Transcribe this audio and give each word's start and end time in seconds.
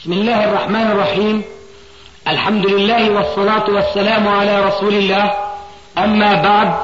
بسم 0.00 0.12
الله 0.12 0.44
الرحمن 0.44 0.90
الرحيم. 0.90 1.42
الحمد 2.28 2.66
لله 2.66 3.10
والصلاة 3.10 3.70
والسلام 3.70 4.28
على 4.28 4.64
رسول 4.64 4.94
الله. 4.94 5.32
أما 5.98 6.34
بعد 6.34 6.74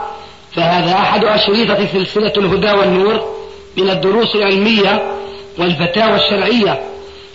فهذا 0.56 0.92
أحد 0.92 1.24
أشريطة 1.24 1.86
سلسلة 1.92 2.32
الهدى 2.36 2.72
والنور 2.72 3.34
من 3.76 3.90
الدروس 3.90 4.34
العلمية 4.34 5.16
والفتاوى 5.58 6.14
الشرعية 6.14 6.82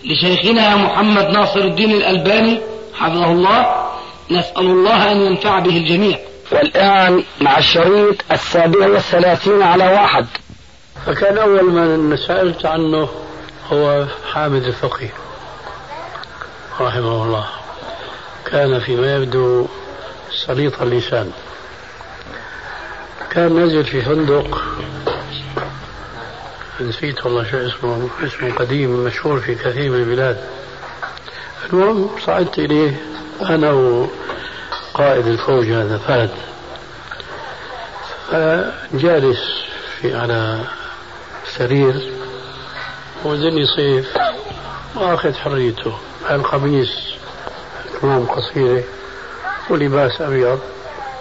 لشيخنا 0.05 0.75
محمد 0.75 1.25
ناصر 1.25 1.59
الدين 1.59 1.91
الألباني 1.91 2.59
حفظه 2.93 3.31
الله. 3.31 3.85
نسأل 4.31 4.65
الله 4.65 5.11
أن 5.11 5.17
ينفع 5.21 5.59
به 5.59 5.77
الجميع. 5.77 6.17
والآن 6.51 7.23
مع 7.41 7.57
الشريط 7.57 8.15
السابع 8.31 8.87
والثلاثين 8.87 9.61
على 9.61 9.83
واحد. 9.83 10.25
فكان 11.05 11.37
أول 11.37 11.71
من 11.71 12.17
سألت 12.17 12.65
عنه 12.65 13.09
هو 13.73 14.05
حامد 14.33 14.63
الفقيه. 14.63 15.13
رحمه 16.79 17.23
الله. 17.23 17.47
كان 18.45 18.79
فيما 18.79 19.15
يبدو 19.15 19.67
سليط 20.45 20.81
اللسان. 20.81 21.31
كان 23.31 23.63
نزل 23.65 23.85
في 23.85 24.01
فندق. 24.01 24.61
نسيت 26.81 27.25
والله 27.25 27.51
شو 27.51 27.57
اسمه 27.57 28.09
اسمه 28.23 28.53
قديم 28.55 29.03
مشهور 29.03 29.39
في 29.39 29.55
كثير 29.55 29.91
من 29.91 29.99
البلاد. 29.99 30.43
المهم 31.73 32.09
صعدت 32.25 32.59
إليه 32.59 33.01
أنا 33.41 33.71
وقائد 33.71 35.27
الفوج 35.27 35.65
هذا 35.65 35.97
فهد. 35.97 36.29
فجالس 38.31 39.39
في 40.01 40.15
على 40.15 40.59
سرير. 41.57 42.11
وزني 43.23 43.65
صيف. 43.65 44.17
وأخذ 44.95 45.33
حريته. 45.33 45.97
القميص 46.29 46.89
كمام 48.01 48.25
قصيرة 48.25 48.83
ولباس 49.69 50.21
أبيض. 50.21 50.59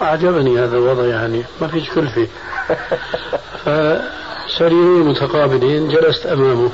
أعجبني 0.01 0.59
هذا 0.59 0.77
الوضع 0.77 1.03
يعني 1.03 1.43
ما 1.61 1.67
فيش 1.67 1.89
كلفة. 1.89 2.27
فسريرين 3.65 5.07
متقابلين 5.07 5.87
جلست 5.87 6.25
أمامه. 6.25 6.69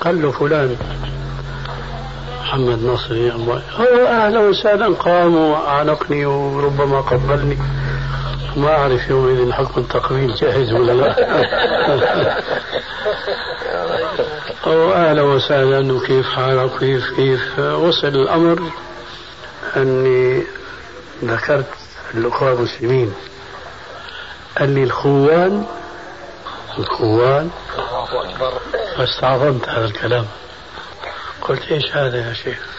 قال 0.00 0.22
له 0.22 0.30
فلان 0.30 0.76
محمد 2.40 2.82
ناصر 2.82 3.16
يا 3.16 3.34
الله 3.34 3.62
هو 3.76 4.06
أهلا 4.06 4.40
وسهلا 4.40 4.94
قام 4.94 5.36
وعانقني 5.36 6.26
وربما 6.26 7.00
قبلني. 7.00 7.58
ما 8.56 8.68
أعرف 8.68 9.10
يومئذ 9.10 9.52
حكم 9.52 9.80
التقبيل 9.80 10.34
جاهز 10.34 10.72
ولا 10.72 10.92
لا. 10.92 11.16
أو 14.66 14.92
أهلا 14.92 15.22
وسهلا 15.22 15.92
وكيف 15.92 16.26
حالك؟ 16.26 16.78
كيف 16.78 17.10
كيف؟ 17.16 17.58
وصل 17.58 18.08
الأمر 18.08 18.62
أني 19.76 20.44
ذكرت 21.24 21.66
الأخوة 22.14 22.52
المسلمين. 22.52 23.14
قال 24.58 24.70
لي 24.70 24.82
الخوان 24.82 25.66
الخوان 26.78 27.50
فاستعظمت 28.96 29.68
هذا 29.68 29.84
الكلام. 29.84 30.26
قلت 31.42 31.62
إيش 31.72 31.96
هذا 31.96 32.28
يا 32.28 32.32
شيخ؟ 32.32 32.77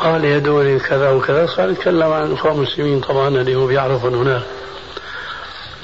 قال 0.00 0.24
يدوري 0.24 0.78
كذا 0.78 1.10
وكذا. 1.10 1.46
صار 1.46 1.70
يتكلم 1.70 2.12
عن 2.12 2.32
إخوان 2.32 2.54
المسلمين. 2.54 3.00
طبعا 3.00 3.28
اللي 3.28 3.54
هو 3.54 3.66
بيعرفهم 3.66 4.14
هناك. 4.14 4.42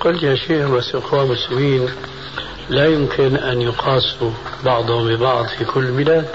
قلت 0.01 0.23
يا 0.23 0.35
شيخ 0.35 0.69
بس 0.69 0.95
إخوان 0.95 1.27
المسلمين 1.27 1.89
لا 2.69 2.87
يمكن 2.87 3.37
أن 3.37 3.63
يقاسوا 3.63 4.31
بعضهم 4.65 5.17
ببعض 5.17 5.47
في 5.47 5.65
كل 5.65 5.91
بلاد. 5.91 6.29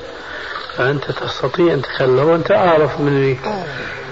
فأنت 0.75 1.11
تستطيع 1.11 1.73
أن 1.73 1.81
تتكلم 1.81 2.29
وأنت 2.29 2.51
أعرف 2.51 2.99
مني 2.99 3.39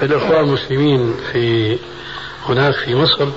بالاخوان 0.02 0.44
المسلمين 0.44 1.16
في 1.32 1.78
هناك 2.45 2.73
في 2.73 2.95
مصر. 2.95 3.27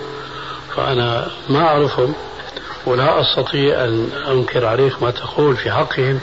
فأنا 0.77 1.27
ما 1.49 1.61
أعرفهم 1.61 2.15
ولا 2.87 3.21
أستطيع 3.21 3.85
أن 3.85 4.09
أنكر 4.31 4.67
عليك 4.67 5.03
ما 5.03 5.11
تقول 5.11 5.57
في 5.57 5.71
حقهم. 5.71 6.21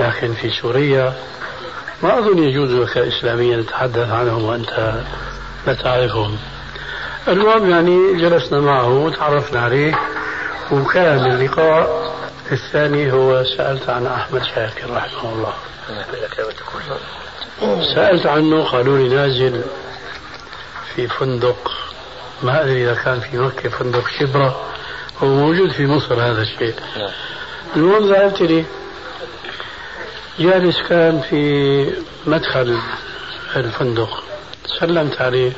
لكن 0.00 0.34
في 0.34 0.50
سوريا 0.50 1.14
ما 2.02 2.18
أظن 2.18 2.38
يجوز 2.38 2.70
لك 2.70 2.98
إسلاميا 2.98 3.62
تتحدث 3.62 4.10
عنهم 4.10 4.44
وأنت 4.44 5.02
لا 5.66 5.74
تعرفهم. 5.74 6.38
المهم 7.28 7.70
يعني 7.70 8.20
جلسنا 8.22 8.60
معه 8.60 8.88
وتعرفنا 8.88 9.60
عليه 9.60 9.98
وكان 10.72 11.30
اللقاء 11.30 12.12
الثاني 12.52 13.12
هو 13.12 13.44
سألت 13.56 13.88
عن 13.88 14.06
أحمد 14.06 14.42
شاكر 14.42 14.90
رحمه 14.90 15.32
الله. 15.32 15.52
سألت 17.94 18.26
عنه 18.26 18.64
قالوا 18.64 18.98
لي 18.98 19.08
نازل 19.08 19.62
في 20.94 21.08
فندق 21.08 21.70
ما 22.42 22.62
أدري 22.62 22.84
إذا 22.84 22.94
كان 22.94 23.20
في 23.20 23.38
مكة 23.38 23.68
فندق 23.68 24.04
شبرة 24.20 24.60
هو 25.22 25.26
موجود 25.26 25.72
في 25.72 25.86
مصر 25.86 26.14
هذا 26.14 26.42
الشيء. 26.42 26.74
المهم 27.76 28.12
ذهبت 28.12 28.40
لي 28.40 28.64
جالس 30.38 30.82
كان 30.82 31.20
في 31.30 32.02
مدخل 32.26 32.78
الفندق. 33.56 34.22
سلمت 34.80 35.20
عليه 35.20 35.52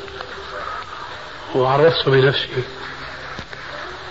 وعرفته 1.55 2.11
بنفسي. 2.11 2.49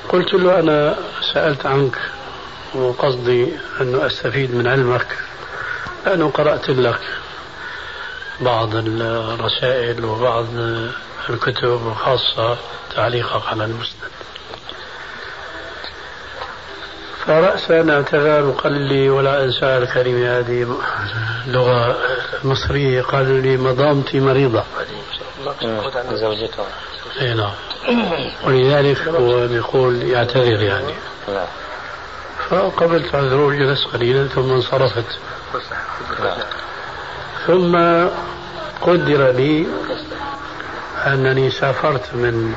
قلت 0.10 0.34
له 0.34 0.60
أنا 0.60 0.96
سألت 1.34 1.66
عنك 1.66 1.98
وقصدي 2.76 3.48
أنه 3.82 4.06
أستفيد 4.06 4.56
من 4.56 4.68
علمك 4.68 5.08
لأنه 6.06 6.30
قرأت 6.30 6.70
لك 6.70 7.00
بعض 8.42 8.70
الرسائل 8.76 10.06
وبعض 10.06 10.46
الكتب 11.30 11.82
وخاصة 11.86 12.58
تعليقك 12.96 13.48
على 13.48 13.66
المسند 13.66 14.03
فرأسا 17.26 17.94
أعتذر 17.96 18.46
وقال 18.46 18.72
لي 18.72 19.10
ولا 19.10 19.44
أنسى 19.44 19.66
الكلمة 19.66 20.40
هذه 20.40 20.78
لغة 21.48 21.98
مصرية 22.44 23.02
قالوا 23.02 23.40
لي 23.40 23.58
مضامتي 23.58 24.20
مريضة. 24.20 24.64
زوجته 26.12 26.64
اي 27.22 27.34
نعم. 27.34 27.52
ولذلك 28.46 29.08
هو 29.08 29.48
بيقول 29.48 30.04
يعتذر 30.04 30.62
يعني. 30.64 30.94
فقبلت 32.50 33.16
عذره 33.16 33.46
وجلست 33.46 33.88
قليلا 33.88 34.28
ثم 34.28 34.52
انصرفت. 34.52 35.20
ثم 37.48 37.76
قدر 38.82 39.32
لي 39.32 39.68
أنني 41.08 41.52
سافرت 41.52 42.14
من 42.14 42.54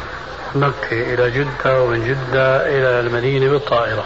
مكة 0.55 1.15
إلى 1.15 1.31
جدة 1.31 1.83
ومن 1.83 2.09
جدة 2.09 2.67
إلى 2.67 3.01
المدينة 3.01 3.51
بالطائرة. 3.51 4.05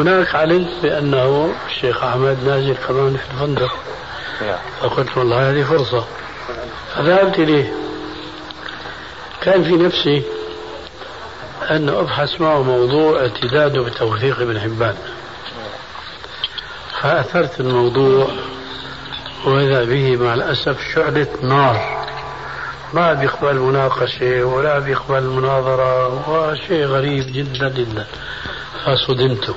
هناك 0.00 0.34
علمت 0.34 0.82
بأنه 0.82 1.54
الشيخ 1.66 2.04
أحمد 2.04 2.38
نازل 2.44 2.76
كمان 2.88 3.16
في 3.16 3.30
الفندق. 3.34 3.76
فقلت 4.80 5.16
والله 5.16 5.50
هذه 5.50 5.64
فرصة. 5.64 6.04
فذهبت 6.94 7.38
إليه. 7.38 7.72
كان 9.40 9.64
في 9.64 9.76
نفسي 9.76 10.22
أن 11.70 11.88
أبحث 11.88 12.40
معه 12.40 12.62
موضوع 12.62 13.20
اعتداده 13.20 13.82
بتوثيق 13.82 14.40
ابن 14.40 14.60
حبان. 14.60 14.94
فأثرت 17.02 17.60
الموضوع 17.60 18.28
وإذا 19.46 19.84
به 19.84 20.16
مع 20.16 20.34
الأسف 20.34 20.76
شعلة 20.94 21.28
نار. 21.42 22.06
ما 22.94 23.12
بيقبل 23.12 23.54
مناقشة 23.54 24.44
ولا 24.44 24.78
بيقبل 24.78 25.22
مناظرة 25.22 26.30
وشيء 26.30 26.86
غريب 26.86 27.32
جدا 27.32 27.68
جدا. 27.68 28.06
فصدمت. 28.84 29.54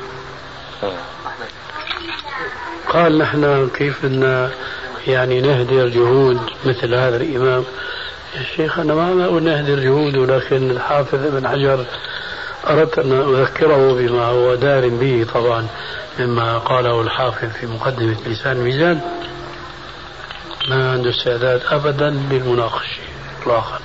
قال 2.89 3.17
نحن 3.17 3.69
كيف 3.75 4.05
بدنا 4.05 4.51
يعني 5.07 5.41
نهدر 5.41 5.87
جهود 5.87 6.39
مثل 6.65 6.95
هذا 6.95 7.17
الإمام؟ 7.17 7.63
يا 8.35 8.43
شيخ 8.55 8.79
أنا 8.79 8.93
ما 8.93 9.25
أقول 9.25 9.43
نهدر 9.43 9.79
جهوده 9.79 10.19
ولكن 10.19 10.71
الحافظ 10.71 11.25
ابن 11.25 11.47
حجر 11.47 11.85
أردت 12.67 12.99
أن 12.99 13.11
أذكره 13.11 13.93
بما 13.93 14.25
هو 14.25 14.55
دار 14.55 14.89
به 14.89 15.25
طبعا 15.33 15.67
مما 16.19 16.57
قاله 16.57 17.01
الحافظ 17.01 17.47
في 17.59 17.65
مقدمة 17.65 18.15
لسان 18.25 18.57
الميزان. 18.57 19.01
ما 20.69 20.91
عنده 20.91 21.09
استعداد 21.09 21.61
أبدا 21.65 22.09
للمناقشة 22.09 23.01
إطلاقا. 23.41 23.79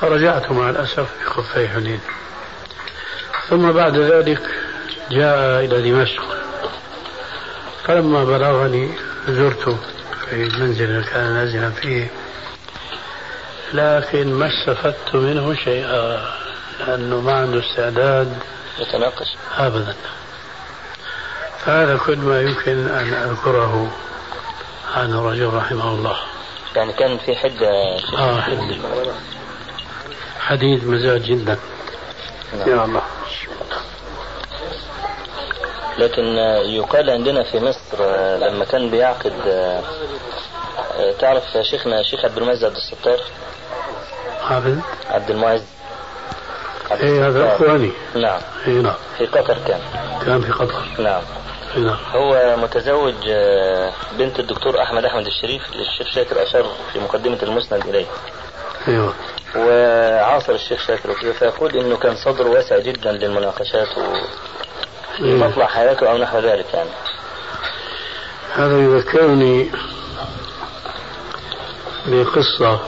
فرجعت 0.00 0.50
مع 0.52 0.70
الأسف 0.70 1.06
بخفي 1.26 1.68
حنين. 1.68 2.00
ثم 3.48 3.72
بعد 3.72 3.96
ذلك 3.96 4.40
جاء 5.10 5.64
إلى 5.64 5.90
دمشق. 5.90 6.22
فلما 7.84 8.24
بلغني 8.24 8.90
زرته 9.28 9.78
في 10.24 10.32
المنزل 10.32 10.84
اللي 10.84 11.04
كان 11.04 11.32
نازلا 11.32 11.70
فيه. 11.70 12.10
لكن 13.72 14.34
ما 14.34 14.46
استفدت 14.46 15.14
منه 15.14 15.54
شيئا 15.54 16.20
لأنه 16.78 17.20
ما 17.20 17.32
عنده 17.32 17.60
استعداد 17.60 18.38
يتناقش. 18.78 19.36
أبدا. 19.58 19.94
هذا 21.64 21.96
كل 22.06 22.18
ما 22.18 22.40
يمكن 22.40 22.88
أن 22.88 23.14
أذكره 23.14 23.92
عن 24.94 25.12
الرجل 25.12 25.54
رحمه 25.54 25.88
الله. 25.88 26.16
يعني 26.76 26.92
كان 26.92 27.18
في 27.18 27.36
حدة 27.36 27.68
آه 28.18 28.40
حديد. 28.40 28.82
حديد 30.40 30.84
مزاج 30.88 31.22
جدا. 31.22 31.58
نعم. 32.58 32.68
يا 32.68 32.84
الله. 32.84 33.02
لكن 35.98 36.24
يقال 36.64 37.10
عندنا 37.10 37.42
في 37.42 37.60
مصر 37.60 38.04
لما 38.36 38.64
كان 38.64 38.90
بيعقد 38.90 39.32
تعرف 41.18 41.42
شيخنا 41.70 42.00
الشيخ 42.00 42.24
عبد 42.24 42.38
المعز 42.38 42.64
عبد 42.64 42.76
الستار؟ 42.76 43.20
عبد؟ 44.50 44.80
عبد 45.10 45.30
المعز. 45.30 45.62
عبد 46.90 47.00
إيه 47.02 47.28
هذا. 47.28 47.54
أخواني. 47.56 47.92
نعم. 48.14 48.40
اي 48.66 48.72
نعم. 48.72 48.94
في 49.18 49.26
قطر 49.26 49.58
كان. 49.66 49.80
كان 50.26 50.40
في 50.40 50.52
قطر. 50.52 50.82
نعم. 50.98 51.22
اي 51.76 51.80
نعم. 51.80 51.96
هو 52.12 52.56
متزوج 52.56 53.14
آه، 53.28 53.92
بنت 54.18 54.40
الدكتور 54.40 54.82
أحمد 54.82 55.04
أحمد 55.04 55.26
الشريف 55.26 55.62
الشيخ 55.74 56.14
شاكر 56.14 56.42
أشار 56.42 56.66
في 56.92 56.98
مقدمة 56.98 57.38
المسند 57.42 57.86
إليه. 57.86 58.06
أيوه. 58.88 59.14
وعاصر 59.56 60.52
الشيخ 60.52 60.86
شاكر. 60.86 61.10
وكذا 61.10 61.32
فيقول 61.32 61.76
إنه 61.76 61.96
كان 61.96 62.16
صدره 62.16 62.48
واسع 62.48 62.78
جدا 62.78 63.12
للمناقشات 63.12 63.88
في. 65.18 65.34
مطلع 65.34 65.66
حياته 65.66 66.10
أو 66.10 66.18
نحو 66.18 66.38
ذلك 66.38 66.74
يعني 66.74 66.90
هذا 68.54 68.78
يذكرني 68.78 69.70
بقصة 72.06 72.80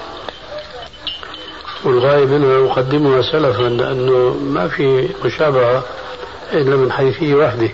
والغاية 1.84 2.25
منها 2.25 2.72
أقدمها 2.72 3.22
سلفا 3.22 3.62
لأنه 3.62 4.34
ما 4.34 4.69
في 4.69 5.08
مشابهة 5.25 5.84
إلا 6.52 6.76
من 6.76 6.92
حيثية 6.92 7.34
واحدة 7.34 7.70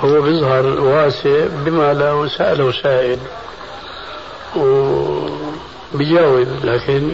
هو 0.00 0.22
بيظهر 0.22 0.66
واسع 0.66 1.46
بما 1.64 1.94
لو 1.94 2.28
سأله 2.28 2.72
سائل 2.82 3.18
وبيجاوب 4.56 6.48
لكن 6.64 7.12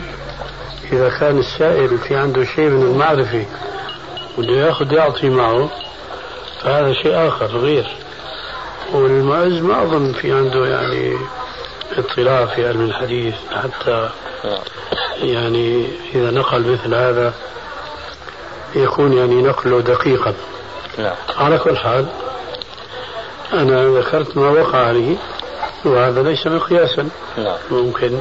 إذا 0.92 1.08
كان 1.20 1.38
السائل 1.38 1.98
في 1.98 2.16
عنده 2.16 2.44
شيء 2.44 2.68
من 2.68 2.82
المعرفة 2.82 3.46
بده 4.38 4.52
ياخذ 4.52 4.92
يعطي 4.92 5.28
معه 5.28 5.70
فهذا 6.62 6.92
شيء 6.92 7.28
آخر 7.28 7.46
غير. 7.46 7.86
والمعز 8.92 9.52
ما 9.52 9.82
أظن 9.82 10.12
في 10.12 10.32
عنده 10.32 10.66
يعني 10.66 11.16
اطلاع 11.98 12.46
في 12.46 12.68
علم 12.68 12.80
الحديث 12.80 13.34
حتى. 13.62 14.10
يعني 15.22 15.86
إذا 16.14 16.30
نقل 16.30 16.72
مثل 16.72 16.94
هذا 16.94 17.34
يكون 18.74 19.12
يعني 19.12 19.42
نقله 19.42 19.80
دقيقا. 19.80 20.34
نعم. 20.98 21.14
على 21.36 21.58
كل 21.58 21.76
حال 21.76 22.06
أنا 23.52 23.84
ذكرت 23.98 24.36
ما 24.36 24.48
وقع 24.48 24.90
لي 24.90 25.16
وهذا 25.84 26.22
ليس 26.22 26.46
مقياسا. 26.46 27.08
نعم. 27.38 27.56
ممكن 27.70 28.18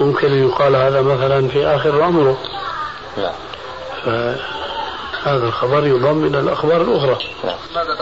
ممكن 0.00 0.32
يقال 0.32 0.76
هذا 0.76 1.02
مثلا 1.02 1.48
في 1.48 1.66
آخر 1.66 2.02
عمره. 2.02 2.38
نعم. 3.16 3.34
فهذا 5.24 5.46
الخبر 5.46 5.86
يضم 5.86 6.24
إلى 6.24 6.40
الأخبار 6.40 6.82
الأخرى. 6.82 7.18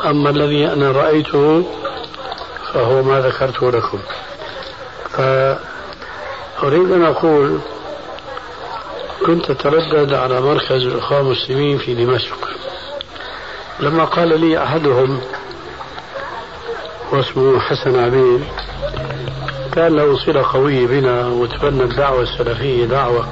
أما 0.05 0.31
الذي 0.31 0.67
أنا 0.67 0.93
رأيته 0.93 1.65
فهو 2.75 3.03
ما 3.03 3.21
ذكرته 3.21 3.71
لكم. 3.71 3.99
فأريد 5.11 6.93
أن 6.93 7.05
أقول 7.05 7.59
كنت 9.27 9.51
أتردد 9.51 10.13
على 10.13 10.41
مركز 10.41 10.87
الإخوان 10.87 11.21
المسلمين 11.21 11.79
في 11.79 11.95
دمشق. 11.95 12.49
لما 13.81 14.05
قال 14.05 14.41
لي 14.41 14.63
أحدهم 14.63 15.21
واسمه 17.13 17.61
حسن 17.61 18.05
عبيد 18.05 18.45
كان 19.73 19.97
له 19.97 20.19
صلة 20.27 20.43
قوية 20.53 20.87
بنا 20.87 21.27
وتبنى 21.27 21.83
الدعوة 21.83 22.23
السلفية 22.23 22.85
دعوة. 22.85 23.29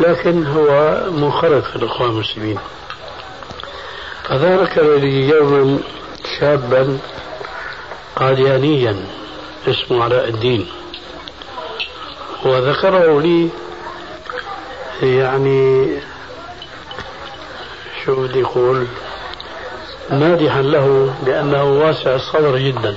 لكن 0.00 0.46
هو 0.46 1.00
منخرط 1.10 1.64
في 1.64 1.76
الإخوان 1.76 2.10
المسلمين. 2.10 2.58
فذكر 4.28 4.96
لي 4.96 5.28
يوما 5.28 5.78
شابا 6.38 6.98
قاديانيا 8.16 9.06
اسمه 9.68 10.04
علاء 10.04 10.28
الدين. 10.28 10.66
وذكره 12.44 13.20
لي 13.20 13.48
يعني 15.02 15.88
شو 18.04 18.14
بدي 18.26 18.40
يقول 18.40 18.86
مادحا 20.10 20.62
له 20.62 21.14
بأنه 21.22 21.64
واسع 21.64 22.14
الصدر 22.14 22.58
جدا. 22.58 22.96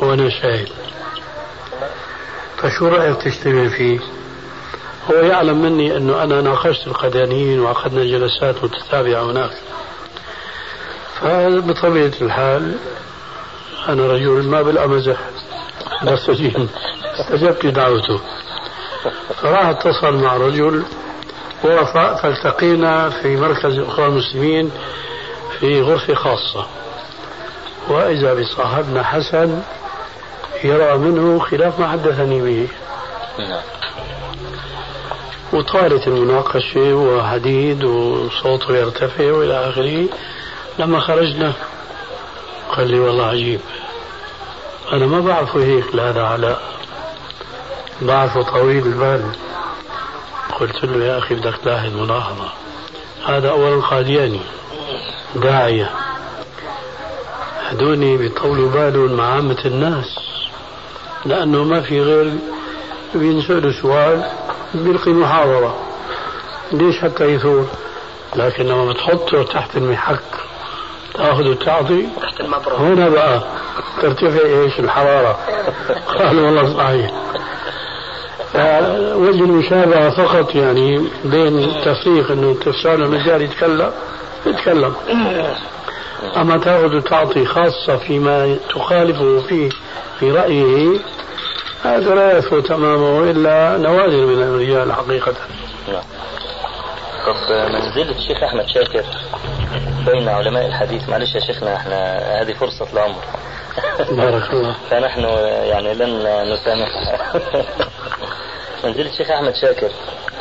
وأنا 0.00 0.30
شاهد. 0.30 0.68
فشو 2.56 2.88
رأيك 2.88 3.22
تشتغل 3.22 3.70
فيه؟ 3.70 4.00
هو 5.10 5.14
يعلم 5.14 5.62
مني 5.62 5.96
أنه 5.96 6.22
أنا 6.22 6.40
ناقشت 6.40 6.86
القدانيين 6.86 7.60
وعقدنا 7.60 8.04
جلسات 8.04 8.64
متتابعة 8.64 9.22
هناك. 9.22 9.50
فبطبيعة 11.20 12.12
الحال 12.20 12.74
أنا 13.88 14.06
رجل 14.06 14.42
ما 14.42 14.62
بالأمزح 14.62 15.16
بستجيب 16.02 16.68
استجبت 17.20 17.64
لدعوته. 17.64 18.20
فراح 19.42 19.66
اتصل 19.66 20.14
مع 20.14 20.36
رجل 20.36 20.82
ووافق 21.64 22.22
فالتقينا 22.22 23.10
في 23.10 23.36
مركز 23.36 23.78
الإخوان 23.78 24.08
المسلمين 24.08 24.70
في 25.60 25.82
غرفة 25.82 26.14
خاصة. 26.14 26.66
وإذا 27.88 28.34
بصاحبنا 28.34 29.02
حسن 29.02 29.62
يرى 30.64 30.98
منه 30.98 31.38
خلاف 31.38 31.80
ما 31.80 31.88
حدثني 31.88 32.40
به. 32.40 32.68
نعم. 33.38 33.81
وطالت 35.52 36.08
المناقشة 36.08 36.94
وحديد 36.94 37.84
وصوته 37.84 38.76
يرتفع 38.76 39.32
وإلى 39.32 39.68
آخره. 39.68 40.08
لما 40.78 41.00
خرجنا 41.00 41.52
قال 42.76 42.90
لي 42.90 43.00
والله 43.00 43.26
عجيب. 43.26 43.60
أنا 44.92 45.06
ما 45.06 45.20
بعرفه 45.20 45.64
هيك 45.64 45.94
لهذا 45.94 46.22
علاء 46.22 46.62
بعرفه 48.02 48.42
طويل 48.42 48.86
البال. 48.86 49.24
قلت 50.60 50.84
له 50.84 51.04
يا 51.04 51.18
أخي 51.18 51.34
بدك 51.34 51.56
تلاحظ 51.64 51.96
ملاحظة. 51.96 52.48
هذا 53.26 53.50
أولا 53.50 53.82
قادياني 53.82 54.40
داعية. 55.34 55.90
هدوني 57.68 58.16
بيطولوا 58.16 58.70
بالهم 58.70 59.12
مع 59.12 59.34
عامة 59.34 59.62
الناس. 59.64 60.18
لأنه 61.24 61.64
ما 61.64 61.80
في 61.80 62.00
غير 62.00 62.32
بينسألوا 63.14 63.72
سؤال. 63.82 64.41
بيلقي 64.74 65.10
محاضرة. 65.10 65.76
ليش 66.72 67.00
حتى 67.00 67.24
يثور؟ 67.24 67.66
لكن 68.36 68.64
لما 68.66 68.92
بتحطه 68.92 69.42
تحت 69.42 69.76
المحك 69.76 70.20
تأخذ 71.14 71.48
وتعطي. 71.48 72.06
تحت 72.22 72.40
المبرد 72.40 72.74
هنا 72.74 73.08
بقى 73.08 73.40
ترتفع 74.02 74.46
إيش؟ 74.46 74.80
الحرارة. 74.80 75.38
قال 76.18 76.38
والله 76.38 76.76
صحيح. 76.76 77.10
وجه 79.16 79.44
المشابهة 79.44 80.10
فقط 80.10 80.54
يعني 80.54 81.08
بين 81.24 81.58
التفريق 81.58 82.30
إنه 82.30 82.54
تفسر 82.54 82.96
له 82.96 83.08
مجال 83.08 83.42
يتكلم 83.42 83.92
يتكلم. 84.46 84.94
أما 86.36 86.56
تأخذ 86.56 86.96
وتعطي 86.96 87.44
خاصة 87.44 87.96
فيما 87.96 88.56
تخالفه 88.70 89.40
فيه 89.48 89.70
في 90.20 90.30
رأيه 90.30 90.98
هذا 91.82 92.14
لا 92.14 92.38
يثبت 92.38 92.70
امامه 92.70 93.30
إلا 93.30 93.76
نوادر 93.76 94.26
من 94.26 94.42
الرجال 94.42 94.92
حقيقة. 94.92 95.34
نعم 95.88 96.02
طب 97.26 97.52
منزلة 97.52 98.18
الشيخ 98.18 98.42
أحمد 98.42 98.66
شاكر 98.74 99.04
بين 100.06 100.28
علماء 100.28 100.66
الحديث 100.66 101.08
معلش 101.08 101.34
يا 101.34 101.40
شيخنا 101.40 101.76
إحنا 101.76 102.18
هذه 102.42 102.52
فرصة 102.52 102.86
العمر 102.92 103.24
بارك 104.10 104.52
الله. 104.52 104.76
فنحن 104.90 105.20
يعني 105.64 105.94
لن 105.94 106.26
نسامحها 106.52 107.32
منزلة 108.84 109.10
الشيخ 109.10 109.30
أحمد 109.30 109.54
شاكر 109.54 109.90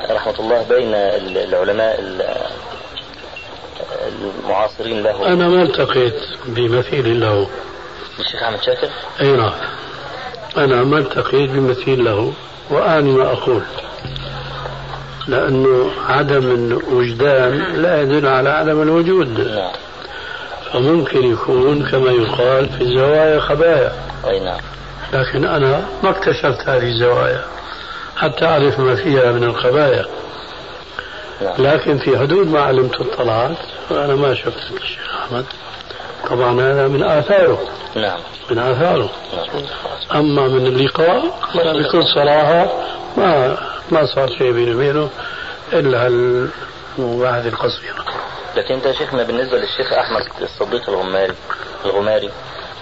رحمة 0.10 0.40
الله 0.40 0.64
بين 0.70 0.96
العلماء 1.36 2.00
المعاصرين 4.08 5.04
له. 5.04 5.28
أنا 5.28 5.48
ما 5.48 5.64
التقيت 5.64 6.22
بمثيل 6.46 7.22
له. 7.22 7.48
الشيخ 8.20 8.44
أحمد 8.44 8.64
شاكر؟ 8.64 8.90
أي 9.22 9.32
نعم. 9.32 9.54
أنا 10.58 10.84
ما 10.84 10.98
التقيت 10.98 11.50
بمثيل 11.50 12.06
له 12.06 12.34
واني 12.70 13.12
ما 13.12 13.24
أقول. 13.24 13.62
لأنه 15.28 15.92
عدم 16.08 16.52
الوجدان 16.52 17.82
لا 17.82 18.02
يدل 18.02 18.28
على 18.28 18.50
عدم 18.50 18.82
الوجود. 18.82 19.62
فممكن 20.74 21.32
يكون 21.32 21.90
كما 21.90 22.12
يقال 22.12 22.70
في 22.70 22.82
الزوايا 22.82 23.40
خبايا. 23.40 23.92
أي 24.28 24.40
نعم. 24.40 24.60
لكن 25.14 25.46
أنا 25.46 25.86
ما 26.04 26.10
اكتشفت 26.10 26.70
هذه 26.70 26.90
الزوايا 26.90 27.44
حتى 28.18 28.46
أعرف 28.46 28.80
ما 28.80 28.96
فيها 28.96 29.32
من 29.32 29.44
الخبايا. 29.44 30.06
نعم. 31.42 31.54
لكن 31.58 31.98
في 31.98 32.20
حدود 32.20 32.48
ما 32.48 32.62
علمت 32.62 32.96
اطلعت 32.96 33.58
وأنا 33.90 34.16
ما 34.16 34.34
شفت 34.34 34.72
الشيخ 34.82 35.16
أحمد. 35.24 35.46
طبعا 36.30 36.62
هذا 36.62 36.88
من 36.88 37.04
آثاره. 37.04 37.60
نعم. 37.96 38.20
من 38.52 38.60
آثاره. 38.60 39.10
نعم. 39.36 39.64
أما 40.16 40.48
من 40.48 40.68
اللقاء 40.68 41.24
بكل 41.56 42.04
صراحة 42.16 42.68
ما 43.18 43.58
ما 43.92 44.06
صار 44.06 44.28
شيء 44.38 44.52
بيني 44.52 44.76
وبينه 44.76 45.10
إلا 45.74 46.08
المباحث 46.08 47.46
القصيرة 47.46 48.06
لكن 48.58 48.74
انت 48.74 48.86
يا 48.86 48.94
شيخنا 48.94 49.24
بالنسبة 49.24 49.58
للشيخ 49.58 49.94
أحمد 49.94 50.22
الصديق 50.42 50.90
الغماري 50.90 51.34
الغماري 51.86 52.30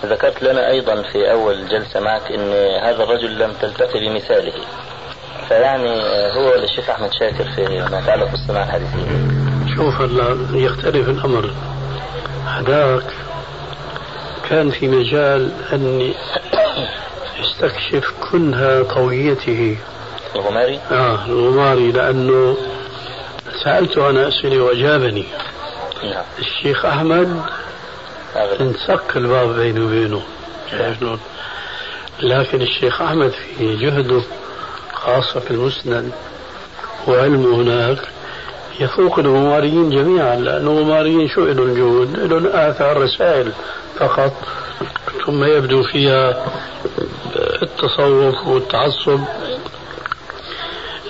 ذكرت 0.06 0.44
لنا 0.44 0.70
أيضا 0.70 1.02
في 1.02 1.32
أول 1.32 1.68
جلسة 1.68 2.00
معك 2.00 2.32
إن 2.32 2.52
هذا 2.84 3.04
الرجل 3.04 3.40
لم 3.40 3.54
تلتقي 3.62 4.00
بمثاله. 4.00 4.54
فيعني 5.48 6.02
هو 6.34 6.56
للشيخ 6.56 6.90
أحمد 6.90 7.14
شاكر 7.14 7.52
في 7.56 7.62
ما 7.92 8.00
يتعلق 8.00 8.32
بالصناعة 8.32 8.64
الحديثيه 8.64 9.28
شوف 9.76 10.02
هلا 10.02 10.38
يختلف 10.54 11.10
الأمر. 11.10 11.52
هذاك 12.46 13.04
كان 14.50 14.70
في 14.72 14.88
مجال 14.88 15.52
أني 15.74 16.14
استكشف 17.40 18.14
كنها 18.32 18.84
طويته 18.84 19.78
الغماري 20.36 20.80
آه 20.92 21.26
الغماري 21.26 21.92
لأنه 21.92 22.58
سألته 23.64 24.10
أنا 24.10 24.28
أسئلة 24.28 24.64
وأجابني 24.64 25.26
نعم 26.04 26.24
الشيخ 26.40 26.86
أحمد. 26.86 27.42
انسق 28.62 29.04
الباب 29.16 29.56
بيني 29.56 29.80
وبينه 29.80 30.22
شلون؟ 31.00 31.20
لكن 32.20 32.62
الشيخ 32.62 33.02
أحمد 33.02 33.30
في 33.58 33.76
جهده 33.76 34.22
خاصة 34.94 35.40
في 35.40 35.52
المسند 35.52 36.12
وعلمه 37.08 37.56
هناك 37.56 37.98
يفوق 38.80 39.20
الغماريين 39.20 39.90
جميعا 39.90 40.36
لأن 40.36 40.68
الغماريين 40.68 41.28
شو 41.28 41.46
لهم 41.46 41.74
جهد؟ 41.74 42.20
لهم 42.20 42.48
آثار 42.48 42.98
رسائل 43.02 43.52
فقط 44.00 44.34
ثم 45.26 45.44
يبدو 45.44 45.84
فيها 45.84 46.46
التصوف 47.62 48.48
والتعصب 48.48 49.20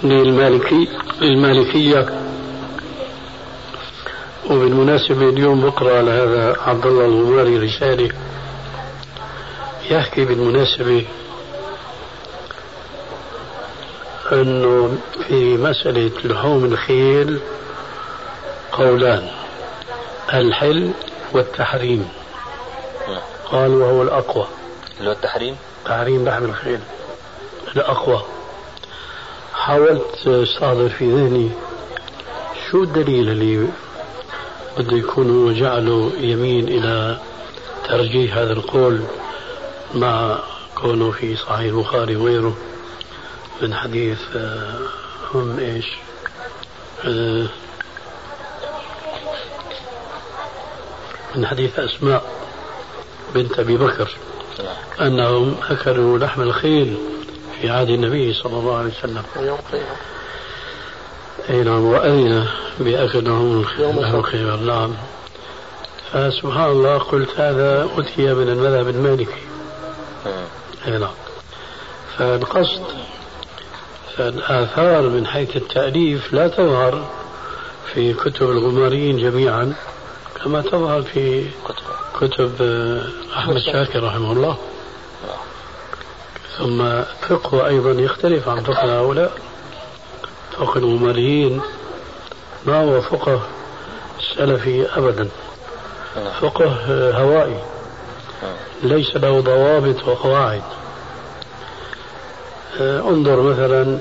للمالكي 0.04 0.88
للمالكية 1.22 2.10
وبالمناسبة 4.50 5.30
اليوم 5.30 5.62
بقرأ 5.62 5.98
على 5.98 6.12
هذا 6.12 6.56
عبد 6.62 6.86
الله 6.86 7.06
الغماري 7.06 7.58
رسالة 7.58 8.10
يحكي 9.92 10.26
بالمناسبة 10.26 11.06
أنه 14.32 14.98
في 15.28 15.58
مسألة 15.58 16.12
لحوم 16.24 16.66
الخيل 16.66 17.40
قولان 18.72 19.30
الحل 20.34 20.92
والتحريم. 21.34 22.08
قال 23.52 23.74
وهو 23.74 24.02
الأقوى. 24.02 24.48
اللي 25.00 25.10
هو 25.10 25.14
التحريم؟ 25.14 25.56
تحريم 25.86 26.26
لحم 26.26 26.46
الخيل. 26.46 26.80
الأقوى. 27.76 28.24
حاولت 29.54 30.28
استحضر 30.28 30.90
في 30.90 31.12
ذهني 31.12 31.52
شو 32.72 32.84
الدليل 32.84 33.30
اللي 33.30 33.68
بده 34.78 34.98
يكون 34.98 35.44
هو 35.44 35.52
جعله 35.52 36.12
يميل 36.20 36.68
إلى 36.68 37.20
ترجيح 37.88 38.38
هذا 38.38 38.54
القول 38.54 39.02
مع 39.96 40.40
كونه 40.76 41.12
في 41.12 41.36
صحيح 41.36 41.60
البخاري 41.60 42.16
وغيره 42.16 42.58
من 43.62 43.74
حديث 43.74 44.20
آه، 44.36 44.80
هم 45.34 45.60
إيش؟ 45.60 45.86
آه، 47.06 47.46
من 51.36 51.46
حديث 51.48 51.80
أسماء. 51.80 52.39
بنت 53.36 53.60
أبي 53.60 53.78
بكر. 53.78 54.10
أنهم 55.02 55.56
أكلوا 55.70 56.18
لحم 56.18 56.42
الخيل 56.42 56.98
في 57.62 57.70
عهد 57.70 57.90
النبي 57.90 58.34
صلى 58.34 58.54
الله 58.54 58.78
عليه 58.78 58.90
وسلم 58.90 59.24
أي 61.50 61.64
نعم 61.64 61.86
واذن 61.86 62.46
باكل 62.80 63.24
لحم 63.80 64.16
الخيل 64.16 64.66
نعم 64.66 64.94
فسبحان 66.12 66.72
الله 66.72 66.98
قلت 66.98 67.30
هذا 67.40 67.90
أتي 67.98 68.34
من 68.34 68.50
المذهب 68.50 68.88
المالكي. 68.88 69.42
أي 70.88 70.98
نعم 70.98 71.14
فالقصد 72.18 72.84
فالآثار 74.18 75.02
من 75.02 75.28
حيث 75.28 75.56
التأليف 75.56 76.34
لا 76.34 76.48
تظهر 76.48 77.08
في 77.94 78.14
كتب 78.14 78.50
الغماريين 78.50 79.18
جميعا 79.18 79.74
كما 80.44 80.62
تظهر 80.62 81.02
في 81.02 81.46
كتب 82.20 82.62
آه، 82.62 83.02
أحمد 83.38 83.58
شاكر 83.58 84.04
رحمه 84.04 84.32
الله. 84.32 84.58
ثم 86.58 87.02
فقهه 87.30 87.68
أيضا 87.68 87.92
يختلف 87.92 88.50
عن 88.50 88.64
فقه 88.64 89.00
هؤلاء. 89.00 89.32
فقه 90.52 90.78
الغماريين 90.78 91.62
ما 92.66 92.84
هو 92.84 93.02
فقه 93.02 93.42
سلفي 94.36 94.98
أبدا. 94.98 95.30
فقه 96.42 96.76
آه، 96.90 97.12
هوائي. 97.12 97.64
ليس 98.84 99.16
له 99.16 99.40
ضوابط 99.40 100.08
وقواعد. 100.08 100.64
آه، 102.82 103.00
انظر 103.00 103.42
مثلا 103.42 104.00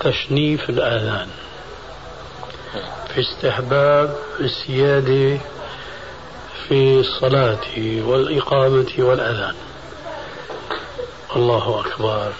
تشنيف 0.00 0.70
الآذان. 0.70 1.28
في 3.16 3.22
استحباب 3.22 4.16
السيادة 4.40 5.38
في 6.68 7.00
الصلاة 7.00 7.66
والإقامة 8.06 8.92
والأذان. 8.98 9.54
الله 11.36 11.80
أكبر. 11.80 12.32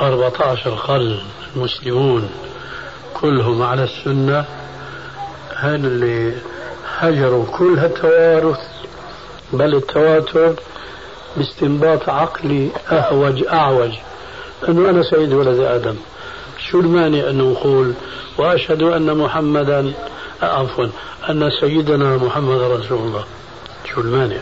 14 0.00 0.70
قرن 0.70 1.18
المسلمون 1.56 2.30
كلهم 3.14 3.62
على 3.62 3.84
السنة. 3.84 4.44
هل 5.56 5.86
اللي 5.86 6.34
هجروا 6.98 7.46
كل 7.58 7.78
هالتوارث. 7.78 8.60
بل 9.52 9.74
التواتر 9.74 10.54
باستنباط 11.36 12.08
عقلي 12.08 12.70
أهوج 12.90 13.44
أعوج. 13.46 13.92
أنه 14.68 14.90
أنا 14.90 15.02
سيد 15.02 15.32
ولد 15.32 15.60
آدم. 15.60 15.96
شو 16.58 16.80
المانع 16.80 17.30
أن 17.30 17.38
نقول 17.38 17.94
وأشهد 18.38 18.82
أن 18.82 19.16
محمدا 19.16 19.92
عفوا 20.42 20.86
أن 21.30 21.50
سيدنا 21.60 22.16
محمد 22.16 22.60
رسول 22.60 22.98
الله. 22.98 23.24
شو 23.84 24.00
المانع 24.00 24.40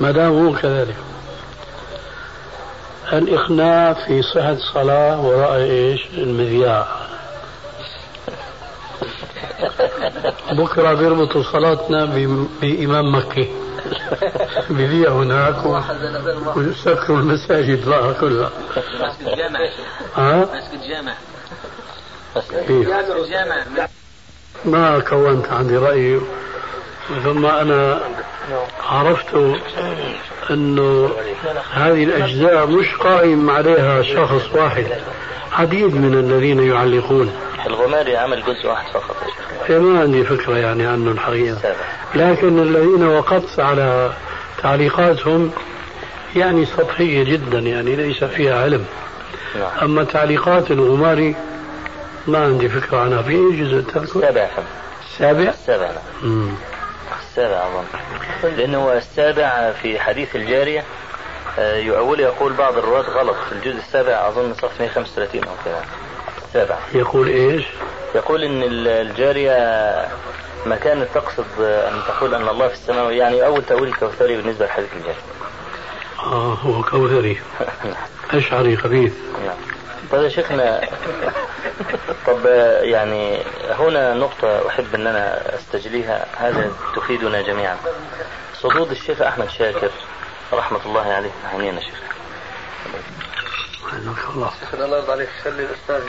ما 0.00 0.10
دام 0.10 0.46
هو 0.46 0.52
كذلك. 0.56 0.96
الإقناع 3.12 3.92
في 3.92 4.22
صحة 4.22 4.52
الصلاة 4.52 5.20
وراء 5.20 5.56
إيش؟ 5.56 6.00
المذياع. 6.18 6.86
بكرة 10.52 10.94
بيربطوا 10.94 11.42
صلاتنا 11.42 12.04
بإمام 12.62 13.14
مكي. 13.14 13.48
بذيع 14.70 15.10
هناك 15.10 15.66
و- 15.66 15.80
ويسكروا 16.56 17.18
المساجد 17.18 17.88
بقى 17.88 18.14
كلها. 18.20 18.50
مسجد 19.00 19.36
جامع. 19.36 19.60
ها؟ 20.14 20.44
مسجد 20.44 20.88
جامع. 20.88 21.14
ما 24.64 24.98
كونت 24.98 25.46
عندي 25.52 25.76
رأي 25.76 26.20
ثم 27.24 27.46
أنا 27.46 28.00
عرفت 28.88 29.34
أنه 30.50 31.10
هذه 31.72 32.04
الأجزاء 32.04 32.66
مش 32.66 32.94
قائم 32.94 33.50
عليها 33.50 34.02
شخص 34.02 34.54
واحد 34.54 34.86
عديد 35.52 35.94
من 35.94 36.14
الذين 36.14 36.70
يعلقون. 36.70 37.32
الغماري 37.66 38.16
عمل 38.16 38.42
جزء 38.42 38.68
واحد 38.68 38.92
فقط. 38.92 39.16
ما 39.70 40.00
عندي 40.00 40.24
فكرة 40.24 40.58
يعني 40.58 40.86
عنه 40.86 41.10
الحقيقة. 41.10 41.58
لكن 42.14 42.58
الذين 42.58 43.06
وقفت 43.06 43.60
على 43.60 44.12
تعليقاتهم 44.62 45.50
يعني 46.36 46.66
سطحية 46.66 47.24
جدا 47.24 47.58
يعني 47.58 47.96
ليس 47.96 48.24
فيها 48.24 48.62
علم. 48.62 48.84
نعم. 49.58 49.70
أما 49.82 50.04
تعليقات 50.04 50.70
الغماري 50.70 51.36
ما 52.26 52.44
عندي 52.44 52.68
فكرة 52.68 52.98
عنها. 52.98 53.22
في 53.22 53.30
أي 53.32 53.52
جزء 53.64 53.80
تذكر؟ 53.80 54.18
السابع. 54.18 54.48
السابع؟ 55.10 55.50
السابع. 55.50 55.90
نعم. 56.22 56.54
السابع 57.30 57.66
أظن. 57.66 57.84
لأنه 58.56 58.78
هو 58.84 58.92
السابع 58.92 59.72
في 59.72 59.98
حديث 60.00 60.36
الجارية. 60.36 60.84
آه، 61.58 61.76
يؤول 61.76 62.20
يقول 62.20 62.52
بعض 62.52 62.78
الرواة 62.78 63.02
غلط. 63.02 63.36
في 63.48 63.52
الجزء 63.52 63.78
السابع 63.78 64.28
أظن 64.28 64.54
صفحة 64.54 64.74
135 64.80 65.44
أو 65.44 65.54
كذا. 65.64 65.84
السابع 66.48 66.78
يقول 66.94 67.28
إيش؟ 67.28 67.64
يقول 68.14 68.44
ال- 68.44 68.88
الجارية 68.88 69.52
ما 70.66 70.76
كانت 70.76 71.08
تقصد 71.14 71.44
أن 71.60 72.00
تقول 72.08 72.34
أن 72.34 72.48
الله 72.48 72.68
في 72.68 72.74
السماء 72.74 73.10
يعني 73.10 73.46
أول 73.46 73.62
تأويل 73.64 73.88
الكوثري 73.88 74.36
بالنسبة 74.36 74.66
لحديث 74.66 74.88
الجارية. 74.96 75.16
آه 76.22 76.54
هو 76.54 76.82
كوثري. 76.82 77.40
أشعري 78.30 78.76
خبيث. 78.76 79.12
نعم. 79.46 79.56
طيب 80.12 80.22
يا 80.24 80.28
شيخنا. 80.28 80.80
طب 82.26 82.46
يعني 82.82 83.42
هنا 83.70 84.14
نقطة 84.14 84.68
أحب 84.68 84.94
أن 84.94 85.06
أنا 85.06 85.54
أستجليها. 85.54 86.26
هذا 86.36 86.72
تفيدنا 86.96 87.42
جميعا. 87.42 87.76
صدود 88.54 88.90
الشيخ 88.90 89.22
أحمد 89.22 89.50
شاكر 89.50 89.90
رحمة 90.52 90.80
الله 90.86 91.12
عليه. 91.12 91.30
هنينا 91.52 91.80
شيخ. 91.80 92.02
الله. 94.34 94.50
الله 94.74 94.96
يرضى 94.98 95.12
عليك. 95.12 95.28
خلي 95.44 95.62
الأستاذ 95.62 96.02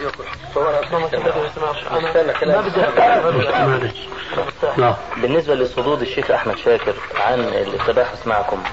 نعم 4.77 4.95
بالنسبة 5.17 5.55
لصدود 5.55 6.01
الشيخ 6.01 6.31
أحمد 6.31 6.57
شاكر 6.57 6.93
عن 7.15 7.39
التباحث 7.39 8.27
معكم 8.27 8.63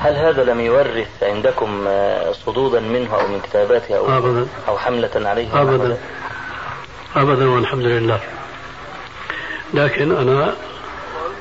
هل 0.00 0.16
هذا 0.16 0.44
لم 0.44 0.60
يورث 0.60 1.22
عندكم 1.22 1.88
صدودا 2.32 2.80
منه 2.80 3.14
أو 3.14 3.26
من 3.26 3.40
كتاباته 3.40 3.96
أو 3.96 4.18
أبدا. 4.18 4.46
أو 4.68 4.78
حملة 4.78 5.10
عليه؟ 5.14 5.62
أبدا. 5.62 5.98
أبدا. 7.16 7.48
والحمد 7.48 7.84
لله. 7.84 8.20
لكن 9.74 10.16
أنا 10.16 10.54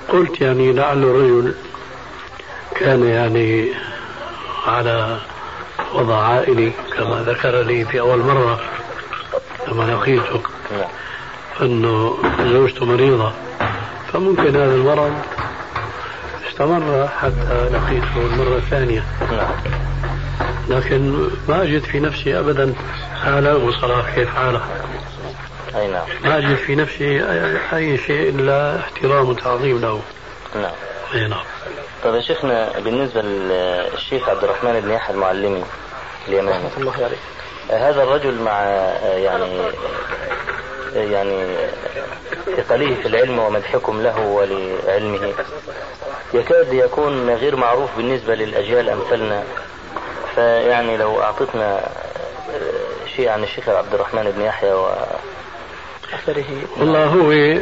قلت 0.09 0.41
يعني 0.41 0.73
لعل 0.73 1.03
الرجل 1.03 1.55
كان 2.75 3.07
يعني 3.07 3.71
على 4.67 5.17
وضع 5.93 6.15
عائلي 6.15 6.71
كما 6.97 7.23
ذكر 7.27 7.61
لي 7.61 7.85
في 7.85 7.99
أول 7.99 8.19
مرة 8.19 8.59
لما 9.67 9.83
لقيته 9.83 10.41
نعم. 10.71 10.89
أنه 11.61 12.17
زوجته 12.39 12.85
مريضة 12.85 13.31
فممكن 14.13 14.55
هذا 14.55 14.75
المرض 14.75 15.13
استمر 16.55 17.07
حتى 17.07 17.69
لقيته 17.69 18.17
المرة 18.17 18.57
الثانية 18.57 19.03
نعم. 19.21 19.55
لكن 20.69 21.29
ما 21.47 21.63
أجد 21.63 21.83
في 21.83 21.99
نفسي 21.99 22.39
أبدا 22.39 22.73
حالة 23.23 23.57
وصلاح 23.57 24.15
كيف 24.15 24.35
حالة. 24.35 24.61
أي 25.75 25.87
نعم. 25.87 26.07
ما 26.23 26.37
أجد 26.37 26.55
في 26.55 26.75
نفسي 26.75 27.23
أي 27.73 27.97
شيء 27.97 28.29
إلا 28.29 28.79
احترام 28.79 29.29
وتعظيم 29.29 29.81
له. 29.81 30.01
نعم. 30.55 30.73
أي 31.13 31.27
نعم. 31.27 31.43
طيب 32.03 32.15
يا 32.15 32.21
شيخنا 32.21 32.79
بالنسبة 32.79 33.21
للشيخ 33.21 34.29
عبد 34.29 34.43
الرحمن 34.43 34.79
بن 34.79 34.91
يحيى 34.91 35.15
المعلمي 35.15 35.63
اليماني. 36.27 36.67
رحمة 36.67 36.77
الله 36.77 36.93
عليه. 36.93 37.87
هذا 37.89 38.03
الرجل 38.03 38.41
مع 38.41 38.61
يعني 39.03 39.61
يعني 40.95 41.55
ثقله 42.57 42.95
في 43.01 43.07
العلم 43.07 43.39
ومدحكم 43.39 44.01
له 44.01 44.27
ولعلمه. 44.27 45.33
يكاد 46.33 46.73
يكون 46.73 47.29
غير 47.29 47.55
معروف 47.55 47.89
بالنسبة 47.97 48.35
للأجيال 48.35 48.89
أمثالنا. 48.89 49.43
فيعني 50.35 50.97
لو 50.97 51.21
أعطتنا 51.21 51.89
شيء 53.15 53.29
عن 53.29 53.43
الشيخ 53.43 53.69
عبد 53.69 53.93
الرحمن 53.93 54.33
بن 54.37 54.41
يحيى 54.41 54.73
و 54.73 54.87
أثره. 56.13 56.45
والله 56.77 57.05
هو 57.05 57.61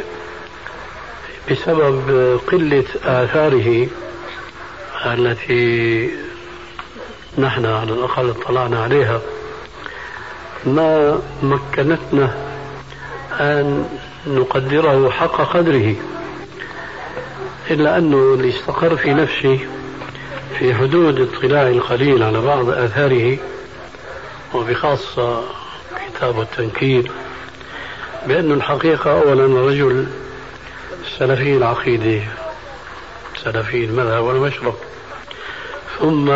بسبب 1.50 2.40
قلة 2.52 2.84
آثاره 3.04 3.88
التي 5.06 6.10
نحن 7.38 7.66
على 7.66 7.92
الأقل 7.92 8.30
اطلعنا 8.30 8.82
عليها 8.82 9.20
ما 10.64 11.20
مكنتنا 11.42 12.53
أن 13.40 13.88
نقدره 14.26 15.10
حق 15.10 15.56
قدره 15.56 15.94
إلا 17.70 17.98
أنه 17.98 18.16
اللي 18.16 18.48
استقر 18.48 18.96
في 18.96 19.14
نفسي 19.14 19.68
في 20.58 20.74
حدود 20.74 21.20
اطلاع 21.20 21.68
القليل 21.68 22.22
على 22.22 22.40
بعض 22.40 22.68
آثاره 22.70 23.38
وبخاصة 24.54 25.42
كتاب 26.06 26.40
التنكيل 26.40 27.10
بأن 28.26 28.52
الحقيقة 28.52 29.10
أولا 29.22 29.60
رجل 29.60 30.06
سلفي 31.18 31.56
العقيدة 31.56 32.22
سلفي 33.44 33.84
المذهب 33.84 34.24
والمشرب 34.24 34.74
ثم 35.98 36.30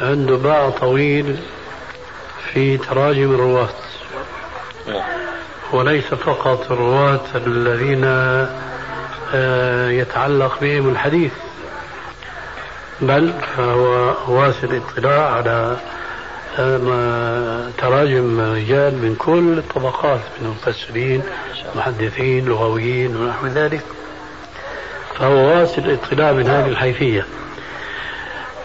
عنده 0.00 0.36
باع 0.36 0.70
طويل 0.70 1.36
في 2.52 2.76
تراجم 2.76 3.34
الرواة. 3.34 3.68
وليس 5.72 6.04
فقط 6.04 6.72
الرواة 6.72 7.20
الذين 7.46 8.04
آه، 9.34 9.88
يتعلق 9.88 10.58
بهم 10.60 10.88
الحديث 10.88 11.32
بل 13.00 13.32
فهو 13.56 14.14
واسع 14.28 14.64
الاطلاع 14.64 15.34
على 15.34 15.76
آه، 16.58 17.68
تراجم 17.78 18.40
رجال 18.40 18.94
من 18.94 19.14
كل 19.18 19.58
الطبقات 19.58 20.20
من 20.40 20.48
مفسرين 20.48 21.22
محدثين 21.76 22.44
لغويين 22.44 23.16
ونحو 23.16 23.46
ذلك. 23.46 23.82
فهو 25.18 25.34
واسع 25.34 25.82
الاطلاع 25.82 26.32
من 26.32 26.46
هذه 26.46 26.68
الحيثية. 26.68 27.26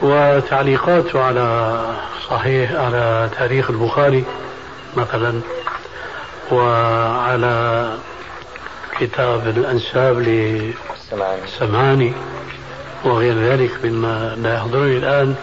وتعليقاته 0.02 1.24
على 1.24 1.80
صحيح 2.30 2.72
على 2.72 3.30
تاريخ 3.38 3.70
البخاري 3.70 4.24
مثلا 4.98 5.42
وعلى 6.52 7.94
كتاب 9.00 9.48
الأنساب 9.48 10.20
للسمعاني 10.20 12.14
وغير 13.06 13.34
ذلك 13.34 13.72
مما 13.86 14.36
لا 14.44 14.56
يحضرني 14.56 14.98
الآن 14.98 15.36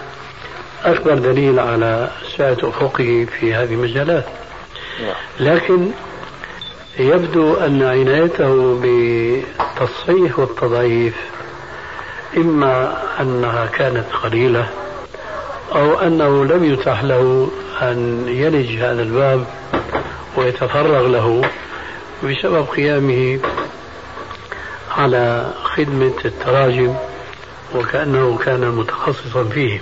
أكبر 0.85 1.15
دليل 1.15 1.61
على 1.61 2.11
سعة 2.37 2.57
أفقه 2.63 3.27
في 3.41 3.55
هذه 3.55 3.75
المجالات. 3.75 4.25
لكن 5.41 5.91
يبدو 6.99 7.55
أن 7.55 7.83
عنايته 7.83 8.81
بالتصحيح 8.83 10.39
والتضعيف 10.39 11.15
إما 12.37 13.03
أنها 13.21 13.67
كانت 13.67 14.05
قليلة 14.23 14.69
أو 15.75 15.99
أنه 15.99 16.45
لم 16.45 16.65
يتح 16.65 17.05
له 17.05 17.49
أن 17.83 18.25
يلج 18.29 18.77
هذا 18.77 19.03
الباب 19.03 19.45
ويتفرغ 20.37 21.07
له 21.07 21.43
بسبب 22.25 22.67
قيامه 22.77 23.39
على 24.97 25.53
خدمة 25.63 26.15
التراجم 26.25 26.95
وكأنه 27.75 28.39
كان 28.45 28.69
متخصصا 28.69 29.45
فيه. 29.45 29.81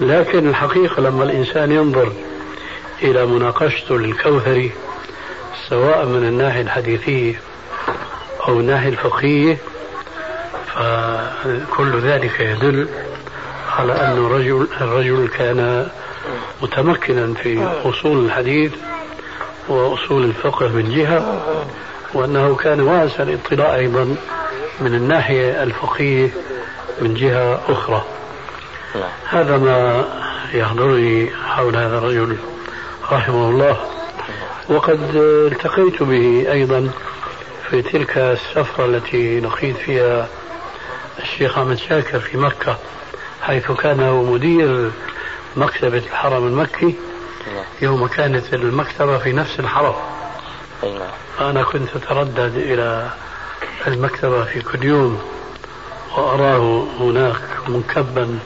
لكن 0.00 0.48
الحقيقة 0.48 1.02
لما 1.02 1.24
الإنسان 1.24 1.72
ينظر 1.72 2.12
إلى 3.02 3.26
مناقشته 3.26 3.98
للكوثري 3.98 4.72
سواء 5.68 6.06
من 6.06 6.24
الناحية 6.28 6.60
الحديثية 6.60 7.40
أو 8.48 8.60
الناحية 8.60 8.88
الفقهية 8.88 9.58
فكل 10.74 12.00
ذلك 12.00 12.40
يدل 12.40 12.88
على 13.78 13.92
أن 13.92 14.26
الرجل 14.26 14.68
الرجل 14.80 15.28
كان 15.28 15.88
متمكنا 16.62 17.34
في 17.34 17.64
أصول 17.84 18.24
الحديث 18.26 18.72
وأصول 19.68 20.24
الفقه 20.24 20.68
من 20.68 20.94
جهة 20.94 21.42
وأنه 22.14 22.54
كان 22.56 22.80
واسع 22.80 23.22
الإطلاع 23.22 23.74
أيضا 23.74 24.16
من 24.80 24.94
الناحية 24.94 25.62
الفقهية 25.62 26.30
من 27.00 27.14
جهة 27.14 27.60
أخرى. 27.68 28.04
هذا 29.28 29.56
ما 29.56 30.04
يحضرني 30.52 31.30
حول 31.46 31.76
هذا 31.76 31.98
الرجل 31.98 32.36
رحمه 33.12 33.50
الله. 33.50 33.76
وقد 34.68 35.00
التقيت 35.52 36.02
به 36.02 36.52
أيضا 36.52 36.90
في 37.70 37.82
تلك 37.82 38.18
السفرة 38.18 38.84
التي 38.84 39.40
لقيت 39.40 39.76
فيها 39.76 40.28
الشيخ 41.22 41.58
أحمد 41.58 41.78
شاكر 41.78 42.18
في 42.18 42.36
مكة 42.36 42.76
حيث 43.42 43.72
كان 43.72 44.00
هو 44.00 44.22
مدير 44.22 44.90
مكتبة 45.56 45.98
الحرم 45.98 46.46
المكي. 46.46 46.94
يوم 47.82 48.06
كانت 48.06 48.54
المكتبة 48.54 49.18
في 49.18 49.32
نفس 49.32 49.60
الحرم. 49.60 49.94
أنا 51.40 51.62
كنت 51.62 51.96
أتردد 51.96 52.56
إلى 52.56 53.10
المكتبة 53.86 54.44
في 54.44 54.60
كل 54.60 54.84
يوم 54.84 55.22
وأراه 56.16 56.86
هناك 57.00 57.40
منكبا 57.68 58.38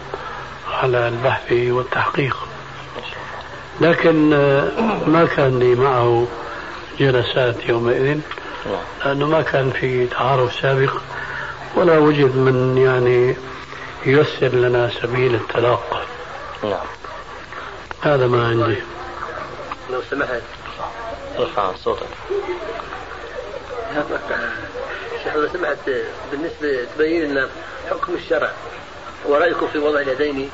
على 0.71 1.09
البحث 1.09 1.53
والتحقيق. 1.53 2.37
لكن 3.81 4.31
ما 5.07 5.29
كان 5.37 5.59
لي 5.59 5.75
معه 5.75 6.27
جلسات 6.99 7.69
يومئذ. 7.69 8.19
لأنه 9.05 9.27
ما 9.27 9.43
كان 9.43 9.71
في 9.71 10.07
تعارف 10.07 10.55
سابق 10.55 10.93
ولا 11.75 11.99
وجد 11.99 12.37
من 12.37 12.79
يعني 12.79 13.37
ييسر 14.07 14.49
لنا 14.49 14.91
سبيل 15.03 15.35
التلاقى. 15.35 16.03
نعم. 16.65 16.87
هذا 18.03 18.27
ما 18.27 18.47
عندي. 18.47 18.77
لو 19.91 20.03
سمحت. 20.11 20.43
ارفع 21.39 21.73
صوتك. 21.85 22.07
شيخ 25.25 25.37
لو 25.37 25.49
سمحت 25.49 25.79
بالنسبة 26.31 26.87
تبين 26.97 27.31
لنا 27.31 27.49
حكم 27.91 28.15
الشرع 28.15 28.51
ورأيكم 29.27 29.67
في 29.73 29.79
وضع 29.79 30.01
اليدين 30.01 30.51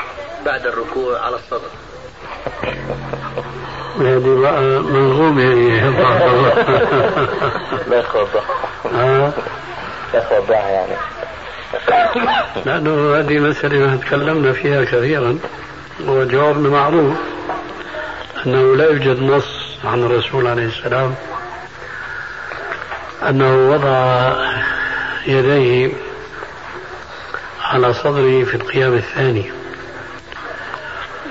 بعد 0.47 0.67
الركوع 0.67 1.21
على 1.21 1.37
الصدر. 1.37 1.71
هذه 4.01 4.41
بقى 4.41 4.63
منغومة 4.63 5.43
هي 5.43 5.81
لا 7.91 8.01
لا 8.85 9.33
يتوضحها 10.15 10.69
يعني. 10.69 10.97
لأنه 12.67 13.19
هذه 13.19 13.39
مسألة 13.39 13.79
ما 13.79 13.97
تكلمنا 13.97 14.53
فيها 14.53 14.85
كثيرا. 14.85 15.39
وجوابنا 16.07 16.69
معروف 16.69 17.17
أنه 18.47 18.77
لا 18.77 18.85
يوجد 18.85 19.23
نص 19.23 19.69
عن 19.85 20.03
الرسول 20.03 20.47
عليه 20.47 20.67
السلام 20.67 21.15
أنه 23.29 23.71
وضع 23.71 24.33
يديه 25.27 25.93
على 27.63 27.95
صدره 27.95 28.45
في 28.45 28.55
القيام 28.55 28.95
الثاني. 28.95 29.51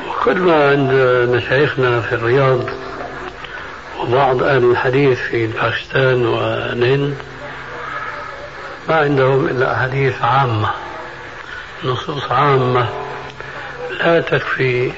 وكل 0.10 0.38
ما 0.39 0.69
عند 0.69 0.91
مشايخنا 1.36 2.01
في 2.01 2.15
الرياض 2.15 2.60
وبعض 3.99 4.43
أهل 4.43 4.71
الحديث 4.71 5.19
في 5.19 5.47
باكستان 5.47 6.25
والهند 6.25 7.15
ما 8.89 8.95
عندهم 8.95 9.45
إلا 9.47 9.73
أحاديث 9.73 10.21
عامة 10.21 10.69
نصوص 11.84 12.32
عامة 12.32 12.88
لا 13.99 14.19
تكفي 14.19 14.91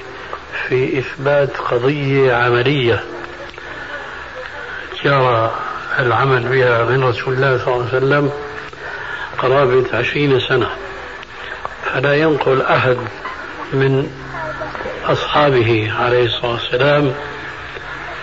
في 0.68 1.00
إثبات 1.00 1.58
قضية 1.58 2.34
عملية 2.34 3.04
جرى 5.04 5.52
العمل 6.00 6.44
بها 6.44 6.84
من 6.84 7.04
رسول 7.04 7.34
الله 7.34 7.58
صلى 7.58 7.74
الله 7.74 7.88
عليه 7.88 7.98
وسلم 7.98 8.32
قرابة 9.38 9.98
عشرين 9.98 10.40
سنة. 10.40 10.70
فلا 11.86 12.16
ينقل 12.16 12.62
أحد 12.62 12.98
من 13.74 14.12
أصحابه 15.06 15.94
عليه 16.00 16.26
الصلاة 16.26 16.52
والسلام 16.52 17.14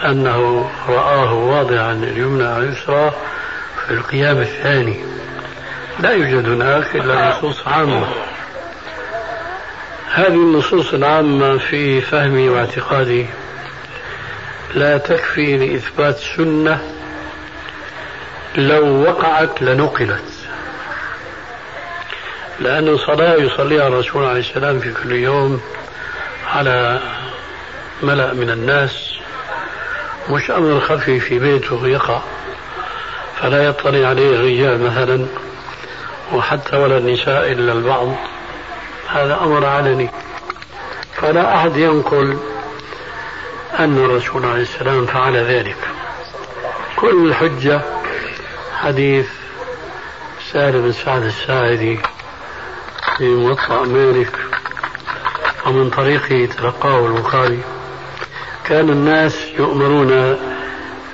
أنه 0.04 0.70
رآه 0.88 1.32
واضعا 1.34 1.92
اليمنى 1.92 2.44
على 2.44 2.64
اليسرى 2.64 3.12
في 3.86 3.94
القيام 3.94 4.38
الثاني. 4.38 5.04
لا 6.00 6.10
يوجد 6.10 6.48
هناك 6.48 6.96
إلا 6.96 7.30
نصوص 7.30 7.68
عامة. 7.68 8.25
هذه 10.16 10.34
النصوص 10.34 10.94
العامة 10.94 11.58
في 11.58 12.00
فهمي 12.00 12.48
واعتقادي. 12.48 13.26
لا 14.74 14.98
تكفي 14.98 15.56
لإثبات 15.56 16.18
سنة 16.18 16.92
لو 18.56 19.02
وقعت 19.02 19.62
لنقلت. 19.62 20.24
لأن 22.60 22.98
صلاة 22.98 23.34
يصليها 23.34 23.88
الرسول 23.88 24.24
عليه 24.24 24.40
السلام 24.40 24.78
في 24.78 24.92
كل 24.92 25.12
يوم 25.12 25.60
على 26.54 27.00
ملأ 28.02 28.32
من 28.34 28.50
الناس 28.50 29.12
مش 30.30 30.50
أمر 30.50 30.80
خفي 30.80 31.20
في 31.20 31.38
بيته 31.38 31.88
يقع. 31.88 32.20
فلا 33.40 33.64
يطلع 33.64 34.08
عليه 34.08 34.30
الرجال 34.36 34.80
مثلا 34.80 35.26
وحتى 36.32 36.76
ولا 36.76 36.98
النساء 36.98 37.52
إلا 37.52 37.72
البعض. 37.72 38.16
هذا 39.16 39.40
أمر 39.42 39.66
علني. 39.66 40.10
فلا 41.14 41.54
أحد 41.56 41.76
ينقل 41.76 42.38
أن 43.78 44.04
الرسول 44.04 44.46
عليه 44.46 44.62
السلام 44.62 45.06
فعل 45.06 45.36
ذلك. 45.36 45.76
كل 46.96 47.28
الحجة 47.28 47.80
حديث 48.82 49.28
سالم 50.52 50.82
بن 50.82 50.92
سعد 50.92 51.22
الساعدي 51.22 51.98
في 53.16 53.34
موطأ 53.34 53.82
مالك 53.82 54.32
ومن 55.66 55.90
طريقه 55.90 56.54
تلقاه 56.54 57.06
البخاري. 57.06 57.60
كان 58.64 58.90
الناس 58.90 59.46
يؤمرون 59.58 60.38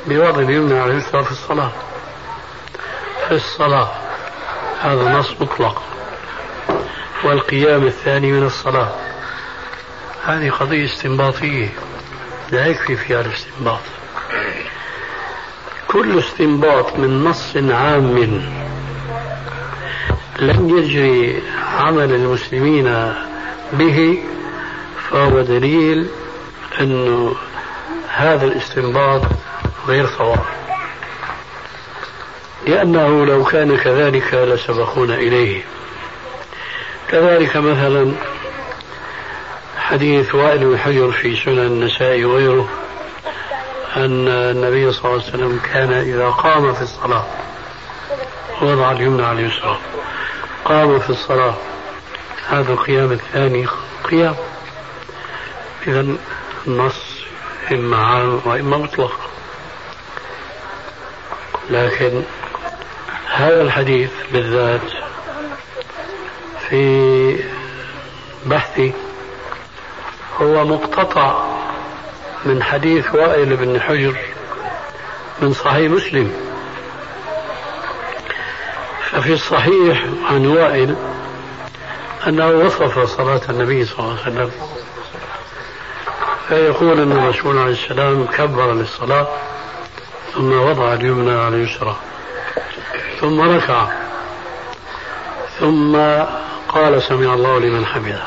بوضع 0.07 0.41
اليمنى 0.41 0.79
على 0.79 1.01
في 1.01 1.31
الصلاة 1.31 1.73
في 3.29 3.35
الصلاة. 3.35 3.89
هذا 4.81 5.19
نص 5.19 5.31
مطلق. 5.41 5.92
والقيام 7.25 7.87
الثاني 7.87 8.33
من 8.33 8.47
الصلاة. 8.47 8.93
هذه 10.25 10.51
قضية 10.51 10.85
استنباطية. 10.85 11.69
لا 12.51 12.67
يكفي 12.67 12.97
فيها 12.97 13.21
الاستنباط. 13.21 13.81
كل 15.89 16.19
استنباط 16.19 16.97
من 16.97 17.25
نص 17.25 17.57
عام 17.57 18.19
لم 20.39 20.79
يجري 20.79 21.43
عمل 21.79 22.15
المسلمين 22.15 23.13
به 23.73 24.23
فهو 25.11 25.41
دليل 25.43 26.09
أنه 26.81 27.35
هذا 28.09 28.45
الاستنباط 28.45 29.23
غير 29.87 30.07
صواب. 30.19 30.45
لأنه 32.67 33.27
لو 33.27 33.45
كان 33.45 33.77
كذلك 33.77 34.35
لسبقونا 34.35 35.15
إليه. 35.15 35.63
كذلك 37.13 37.57
مثلا 37.57 38.13
حديث 39.77 40.35
وائل 40.35 40.59
بن 40.59 40.79
حجر 40.79 41.11
في 41.11 41.37
سنن 41.37 41.59
النساء 41.59 42.25
وغيره 42.25 42.69
أن 43.97 44.29
النبي 44.29 44.93
صلى 44.93 45.05
الله 45.05 45.23
عليه 45.23 45.35
وسلم 45.35 45.61
كان 45.73 45.93
إذا 45.93 46.29
قام 46.29 46.75
في 46.75 46.83
الصلاة 46.83 47.25
وضع 48.63 48.93
اليمنى 48.93 49.27
على 49.27 49.41
اليسرى 49.41 49.79
قام 50.65 50.99
في 50.99 51.11
الصلاة. 51.11 51.55
هذا 52.49 52.73
القيام 52.73 53.13
الثاني 53.13 53.67
قيام. 54.05 54.35
إذا 55.87 56.07
النص 56.67 57.23
إما 57.73 57.97
عام 57.97 58.41
وإما 58.45 58.77
مطلق 58.77 59.21
لكن 61.71 62.23
هذا 63.27 63.63
الحديث 63.63 64.11
بالذات 64.33 65.02
في 66.73 67.45
بحثي 68.47 68.93
هو 70.41 70.65
مقتطع 70.65 71.45
من 72.45 72.63
حديث 72.63 73.15
وائل 73.15 73.57
بن 73.57 73.81
حجر 73.81 74.17
من 75.43 75.53
صحيح 75.53 75.91
مسلم. 75.91 76.33
ففي 79.11 79.33
الصحيح 79.33 80.05
عن 80.31 80.47
وائل 80.47 80.97
أنه 82.27 82.49
وصف 82.49 83.17
صلاة 83.17 83.41
النبي 83.49 83.85
صلى 83.85 83.99
الله 83.99 84.11
عليه 84.11 84.23
وسلم 84.23 84.51
فيقول 86.49 87.01
أن 87.01 87.13
الرسول 87.13 87.59
عليه 87.59 87.73
السلام 87.73 88.27
كبر 88.27 88.73
للصلاة 88.73 89.29
ثم 90.35 90.53
وضع 90.53 90.95
اليمنى 90.95 91.39
على 91.41 91.57
اليسرى 91.57 91.97
ثم 93.21 93.41
ركع 93.41 93.87
ثم 95.61 95.97
قال 96.73 97.03
سمع 97.03 97.35
الله 97.35 97.59
لمن 97.59 97.87
حمده 97.87 98.23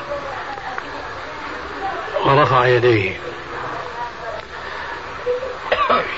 ورفع 2.25 2.67
يديه 2.67 3.17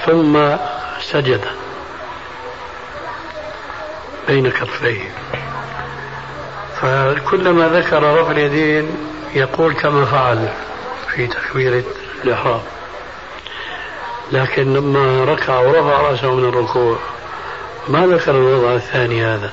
ثم 0.05 0.55
سجد 1.01 1.45
بين 4.27 4.49
كفيه. 4.49 5.11
فكلما 6.81 7.69
ذكر 7.69 8.21
رفع 8.21 8.31
اليدين 8.31 8.97
يقول 9.33 9.73
كما 9.73 10.05
فعل 10.05 10.49
في 11.15 11.27
تكبيرة 11.27 11.83
الإحرام. 12.23 12.61
لكن 14.31 14.73
لما 14.73 15.23
ركع 15.23 15.59
ورفع 15.59 16.01
رأسه 16.01 16.35
من 16.35 16.49
الركوع 16.49 16.97
ما 17.87 18.07
ذكر 18.07 18.31
الوضع 18.31 18.73
الثاني 18.73 19.25
هذا. 19.25 19.51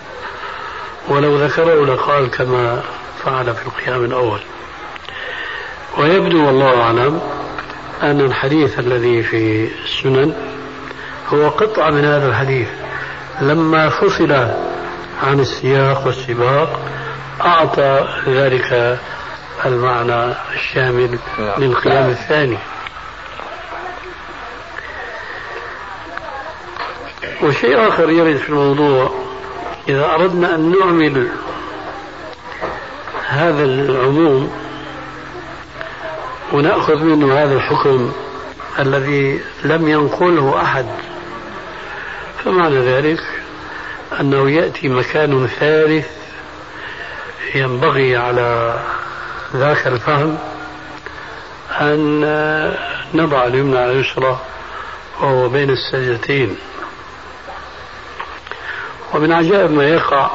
ولو 1.08 1.36
ذكره 1.36 1.86
لقال 1.86 2.30
كما 2.30 2.82
فعل 3.24 3.54
في 3.54 3.66
القيام 3.66 4.04
الأول. 4.04 4.40
ويبدو 5.98 6.46
والله 6.46 6.82
أعلم 6.82 7.20
أن 8.02 8.20
الحديث 8.20 8.78
الذي 8.78 9.22
في 9.22 9.68
السنن 9.84 10.34
هو 11.28 11.48
قطعة 11.48 11.90
من 11.90 12.04
هذا 12.04 12.28
الحديث. 12.28 12.68
لما 13.40 13.88
فصل 13.88 14.32
عن 15.22 15.40
السياق 15.40 16.06
والسباق 16.06 16.80
أعطى 17.44 18.08
ذلك 18.28 18.98
المعنى 19.66 20.34
الشامل 20.54 21.18
نعم. 21.38 21.60
للقيام 21.62 22.10
الثاني. 22.10 22.58
وشيء 27.42 27.88
آخر 27.88 28.10
يرد 28.10 28.36
في 28.36 28.48
الموضوع 28.48 29.33
إذا 29.88 30.04
أردنا 30.14 30.54
أن 30.54 30.74
نعمل 30.78 31.28
هذا 33.28 33.64
العموم 33.64 34.52
ونأخذ 36.52 37.04
منه 37.04 37.34
هذا 37.34 37.54
الحكم 37.54 38.12
الذي 38.78 39.40
لم 39.64 39.88
ينقله 39.88 40.62
أحد 40.62 40.86
فمعنى 42.44 42.78
ذلك 42.78 43.20
أنه 44.20 44.50
يأتي 44.50 44.88
مكان 44.88 45.46
ثالث 45.46 46.06
ينبغي 47.54 48.16
على 48.16 48.80
ذاك 49.56 49.86
الفهم 49.86 50.38
أن 51.80 52.20
نضع 53.14 53.46
اليمنى 53.46 53.78
على 53.78 53.92
اليسرى 53.92 54.40
وهو 55.20 55.48
بين 55.48 55.70
السجدتين. 55.70 56.56
ومن 59.14 59.32
عجائب 59.32 59.70
ما 59.70 59.84
يقع 59.84 60.30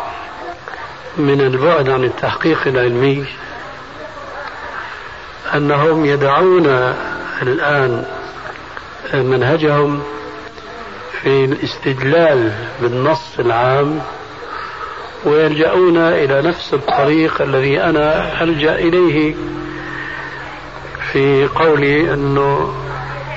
من 1.17 1.41
البعد 1.41 1.89
عن 1.89 2.03
التحقيق 2.03 2.67
العلمي 2.67 3.25
أنهم 5.55 6.05
يدعون 6.05 6.65
الآن 7.41 8.05
منهجهم 9.13 10.01
في 11.21 11.45
الاستدلال 11.45 12.53
بالنص 12.81 13.39
العام 13.39 14.01
ويلجؤون 15.25 15.97
إلى 15.97 16.41
نفس 16.41 16.73
الطريق 16.73 17.41
الذي 17.41 17.83
أنا 17.83 18.43
ألجأ 18.43 18.75
إليه 18.75 19.35
في 21.11 21.47
قولي 21.55 22.13
أنه 22.13 22.73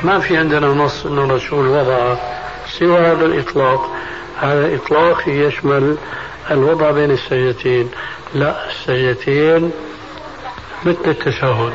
ما 0.05 0.19
في 0.19 0.37
عندنا 0.37 0.67
نص 0.67 1.07
أنه 1.07 1.25
الرسول 1.25 1.67
وضع 1.67 2.17
سوى 2.79 2.99
هذا 2.99 3.27
الإطلاق. 3.27 4.02
هذا 4.43 4.75
إطلاق 4.77 5.23
يشمل 5.27 5.97
الوضع 6.51 6.91
بين 6.91 7.11
السجدتين. 7.11 7.91
لا 8.35 8.71
السجدتين 8.71 9.71
مثل 10.85 10.99
التشهد. 11.07 11.73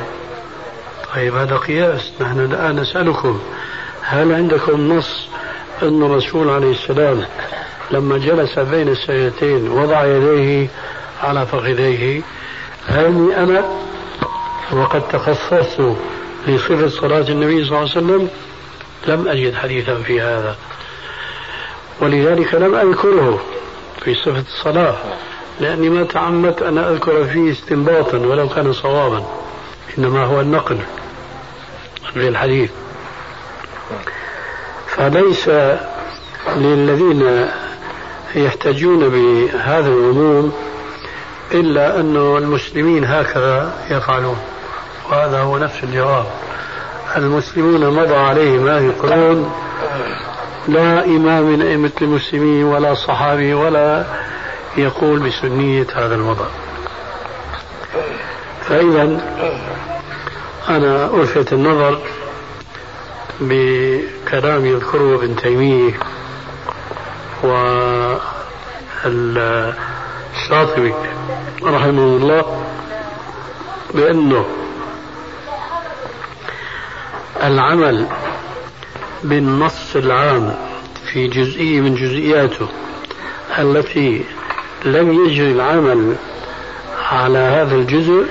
طيب 1.14 1.34
هذا 1.34 1.56
قياس. 1.56 2.12
نحن 2.20 2.40
الآن 2.40 2.80
نسألكم 2.80 3.40
هل 4.02 4.32
عندكم 4.32 4.92
نص 4.92 5.28
أن 5.82 6.02
الرسول 6.02 6.50
عليه 6.50 6.72
السلام 6.72 7.24
لما 7.90 8.18
جلس 8.18 8.58
بين 8.58 8.88
السجدتين 8.88 9.70
وضع 9.70 10.04
يديه 10.06 10.68
على 11.22 11.46
فخذيه؟ 11.46 12.22
هل 12.86 13.32
أنا 13.32 13.64
وقد 14.72 15.08
تخصصت 15.08 15.96
لصفة 16.46 16.88
صلاة 16.88 17.28
النبي 17.28 17.64
صلى 17.64 17.68
الله 17.68 17.78
عليه 17.78 17.90
وسلم 17.90 18.28
لم 19.06 19.28
أجد 19.28 19.54
حديثا 19.54 19.94
في 19.94 20.20
هذا. 20.20 20.56
ولذلك 22.00 22.54
لم 22.54 22.74
أذكره 22.74 23.40
في 24.04 24.14
صفة 24.14 24.44
الصلاة 24.56 24.94
لأني 25.60 25.88
ما 25.88 26.04
تعمدت 26.04 26.62
أن 26.62 26.78
أذكر 26.78 27.24
فيه 27.24 27.52
استنباطا 27.52 28.18
ولو 28.18 28.48
كان 28.48 28.72
صوابا 28.72 29.24
إنما 29.98 30.24
هو 30.24 30.40
النقل 30.40 30.78
في 32.12 32.28
الحديث. 32.28 32.70
فليس 34.86 35.50
للذين 36.56 37.48
يحتجون 38.34 39.08
بهذا 39.08 39.88
العموم 39.88 40.52
إلا 41.52 42.00
أن 42.00 42.16
المسلمين 42.16 43.04
هكذا 43.04 43.72
يفعلون 43.90 44.38
وهذا 45.10 45.40
هو 45.40 45.58
نفس 45.58 45.84
الجواب. 45.84 46.26
المسلمون 47.16 47.86
مضى 47.86 48.14
عليهم 48.16 48.68
هذه 48.68 48.86
القرون 48.86 49.52
لا 50.68 51.04
إمام 51.04 51.44
من 51.44 51.62
أئمة 51.62 51.90
المسلمين 52.02 52.64
ولا 52.64 52.94
صحابي 52.94 53.54
ولا 53.54 54.04
يقول 54.76 55.18
بسنية 55.18 55.86
هذا 55.94 56.14
الوضع 56.14 56.46
فإذا 58.62 59.02
أنا 60.68 61.06
ألفت 61.06 61.52
النظر 61.52 61.98
بكلام 63.40 64.66
يذكره 64.66 65.14
ابن 65.14 65.36
تيمية 65.36 65.92
والشاطبي 69.04 70.94
رحمه 71.62 72.16
الله 72.16 72.62
بأنه 73.94 74.44
العمل 77.42 78.06
بالنص 79.24 79.96
العام 79.96 80.54
في 81.12 81.28
جزئية 81.28 81.80
من 81.80 81.94
جزئياته 81.94 82.68
التي 83.58 84.24
لم 84.84 85.24
يجري 85.24 85.52
العمل 85.52 86.16
على 87.12 87.38
هذا 87.38 87.74
الجزء 87.74 88.24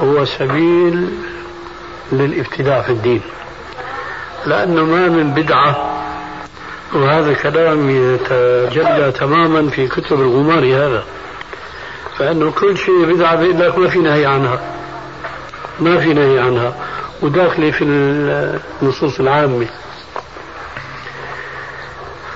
هو 0.00 0.24
سبيل 0.24 1.08
للابتداع 2.12 2.82
في 2.82 2.90
الدين. 2.90 3.20
لأنه 4.46 4.84
ما 4.84 5.08
من 5.08 5.30
بدعة 5.30 5.92
وهذا 6.94 7.32
كلام 7.32 7.90
يتجلى 7.90 9.12
تماما 9.12 9.70
في 9.70 9.88
كتب 9.88 10.20
الغمار 10.20 10.64
هذا. 10.64 11.04
فإنه 12.18 12.50
كل 12.50 12.78
شيء 12.78 13.04
بدعة 13.04 13.36
بيقول 13.36 13.60
لك 13.60 13.78
ما 13.78 13.88
في 13.88 13.98
نهي 13.98 14.26
عنها. 14.26 14.60
ما 15.80 16.00
في 16.00 16.14
نهي 16.14 16.38
عنها. 16.38 16.74
وداخلة 17.22 17.70
في 17.70 17.84
النصوص 18.82 19.20
العامة. 19.20 19.66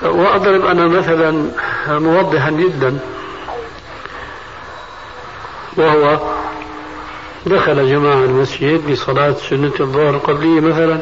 وأضرب 0.03 0.65
أنا 0.65 0.87
مثلا 0.89 1.51
موضحا 1.89 2.51
جدا 2.51 2.99
وهو 5.77 6.19
دخل 7.47 7.91
جماعة 7.91 8.25
المسجد 8.25 8.91
لصلاة 8.91 9.35
سنة 9.51 9.73
الظهر 9.81 10.11
القبلية 10.11 10.61
مثلا 10.61 11.01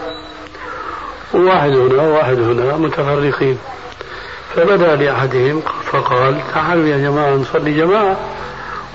وواحد 1.34 1.70
هنا 1.70 2.02
وواحد 2.02 2.38
هنا 2.38 2.76
متفرقين. 2.76 3.58
فبدأ 4.56 4.96
لأحدهم 4.96 5.62
فقال 5.84 6.40
تعالوا 6.54 6.86
يا 6.86 6.98
جماعة 6.98 7.30
نصلي 7.30 7.74
جماعة. 7.74 8.16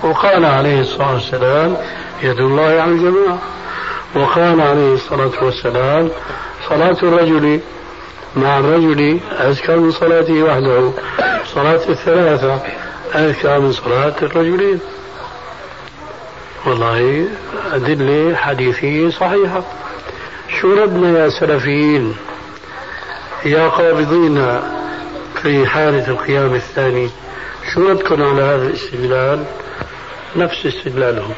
وقال 0.04 0.46
عليه 0.46 0.82
الصلاة 0.82 1.14
والسلام 1.14 1.78
يد 2.24 2.40
الله 2.40 2.82
على 2.82 2.92
الجماعة. 2.92 3.38
وقال 4.16 4.62
عليه 4.62 4.94
الصلاة 4.94 5.44
والسلام 5.44 6.10
صلاة 6.70 6.98
الرجل 7.04 7.60
مع 8.36 8.60
الرجل 8.60 9.20
أزكى 9.32 9.76
من 9.76 9.92
صلاته 9.92 10.44
وحده 10.44 10.92
صلاة 11.54 11.90
الثلاثة 11.90 12.60
أزكى 13.14 13.60
من 13.60 13.72
صلاة 13.72 14.14
الرجلين. 14.22 14.80
والله 16.66 17.28
أدلة 17.74 18.36
حديثية 18.36 19.10
صحيحة. 19.10 19.64
شو 20.62 20.74
ردنا 20.74 21.20
يا 21.20 21.30
سلفيين 21.30 22.16
يا 23.46 23.68
قابضين 23.68 24.60
في 25.42 25.68
حالة 25.68 26.08
القيام 26.08 26.56
الثاني 26.56 27.10
شو 27.74 27.90
ردكم 27.90 28.24
على 28.24 28.42
هذا 28.42 28.66
الاستدلال 28.68 29.46
نفس 30.36 30.66
استدلالهم. 30.66 31.34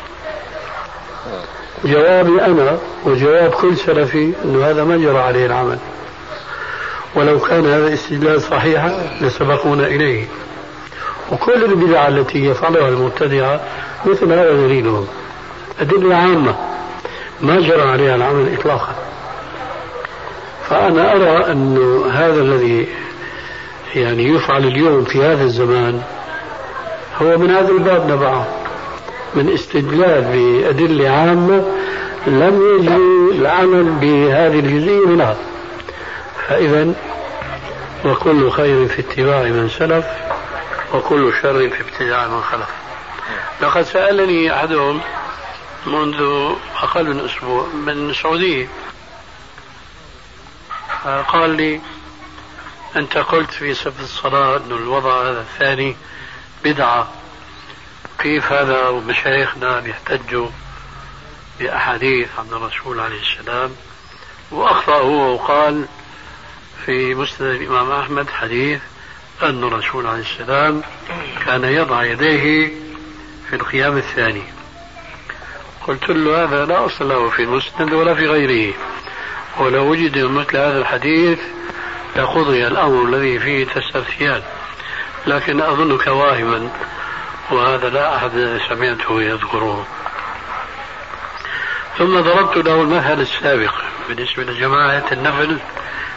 جوابي 1.84 2.46
أنا 2.46 2.78
وجواب 3.06 3.52
كل 3.52 3.78
سلفي 3.78 4.34
أنه 4.46 4.66
هذا 4.66 4.84
ما 4.84 4.98
جرى 4.98 5.18
عليه 5.18 5.46
العمل. 5.46 5.78
ولو 7.16 7.40
كان 7.40 7.66
هذا 7.66 7.88
الاستدلال 7.88 8.42
صحيحا 8.42 9.18
لسبقونا 9.22 9.88
إليه. 9.88 10.26
وكل 11.32 11.64
البدع 11.64 12.08
التي 12.08 12.46
يفعلها 12.46 12.90
المبتدعة 12.90 13.60
مثل 14.06 14.32
هذا 14.34 14.54
دليلهم 14.54 15.08
أدلة 15.80 16.16
عامة. 16.16 16.56
ما 17.42 17.60
جرى 17.60 17.82
عليها 17.82 18.16
العمل 18.16 18.54
إطلاقا. 18.60 18.96
فأنا 20.70 21.14
أرى 21.16 21.52
أن 21.52 22.02
هذا 22.12 22.42
الذي 22.42 22.88
يعني 23.96 24.24
يفعل 24.24 24.64
اليوم 24.64 25.04
في 25.04 25.24
هذا 25.24 25.44
الزمان 25.44 26.02
هو 27.22 27.38
من 27.38 27.52
هذا 27.52 27.70
الباب 27.70 28.12
نبعه. 28.12 28.64
من 29.36 29.54
استدلال 29.54 30.21
بأدلة 30.21 31.10
عامة 31.10 31.63
لم 32.28 32.76
يجري 32.76 33.39
العمل 33.41 33.84
بهذه 33.84 34.60
الجزئية 34.60 35.06
منها 35.06 35.38
فإذا 36.48 36.93
وكل 38.06 38.52
خير 38.52 38.88
في 38.88 39.00
اتباع 39.00 39.43
من 39.43 39.69
سلف 39.69 40.06
وكل 40.93 41.34
شر 41.41 41.69
في 41.69 41.82
ابتداع 41.82 42.28
من 42.28 42.41
خلف. 42.41 42.69
لقد 43.62 43.82
سألني 43.82 44.54
أحدهم 44.56 45.02
منذ 45.86 46.52
أقل 46.84 47.13
من 47.13 47.26
أسبوع 47.26 47.67
من 47.67 48.10
السعودية. 48.10 48.67
قال 51.28 51.50
لي 51.50 51.82
أنت 52.95 53.17
قلت 53.17 53.52
في 53.52 53.74
صفة 53.74 54.04
الصلاة 54.04 54.58
أن 54.58 54.71
الوضع 54.71 55.30
هذا 55.30 55.41
الثاني 55.41 55.95
بدعة. 56.63 57.08
كيف 58.19 58.51
هذا 58.51 58.88
ومشايخنا 58.88 59.80
بيحتجوا 59.80 60.49
بأحاديث 61.60 62.28
عن 62.39 62.45
الرسول 62.45 62.99
عليه 62.99 63.21
السلام 63.21 63.71
وأخطأ 64.51 64.97
هو 64.97 65.34
وقال 65.34 65.86
في 66.86 67.15
مسند 67.15 67.47
الإمام 67.47 67.91
أحمد 67.91 68.30
حديث 68.30 68.82
أن 69.43 69.63
الرسول 69.63 70.08
عليه 70.08 70.21
السلام 70.21 70.82
كان 71.45 71.63
يضع 71.63 72.04
يديه 72.04 72.71
في 73.49 73.56
القيام 73.56 73.97
الثاني. 73.97 74.43
قلت 75.88 76.10
له 76.10 76.43
هذا 76.43 76.65
لا 76.65 76.86
أصل 76.86 77.10
له 77.10 77.30
في 77.30 77.43
المسند 77.43 77.93
ولا 77.93 78.15
في 78.15 78.28
غيره 78.28 78.73
ولو 79.60 79.91
وجد 79.91 80.17
مثل 80.17 80.58
هذا 80.58 80.78
الحديث 80.78 81.39
لقضي 82.15 82.67
الأمر 82.67 83.04
الذي 83.04 83.39
فيه 83.39 83.65
تستفتيان 83.65 84.41
لكن 85.28 85.62
أظنك 85.62 86.08
واهما 86.08 86.69
وهذا 87.51 87.89
لا 87.89 88.15
أحد 88.15 88.60
سمعته 88.69 89.21
يذكره. 89.21 89.88
ثم 91.97 92.19
ضربت 92.19 92.58
له 92.58 92.81
المثل 92.81 93.21
السابق 93.21 93.73
بالنسبة 94.08 94.43
لجماعة 94.43 95.03
النفل 95.12 95.60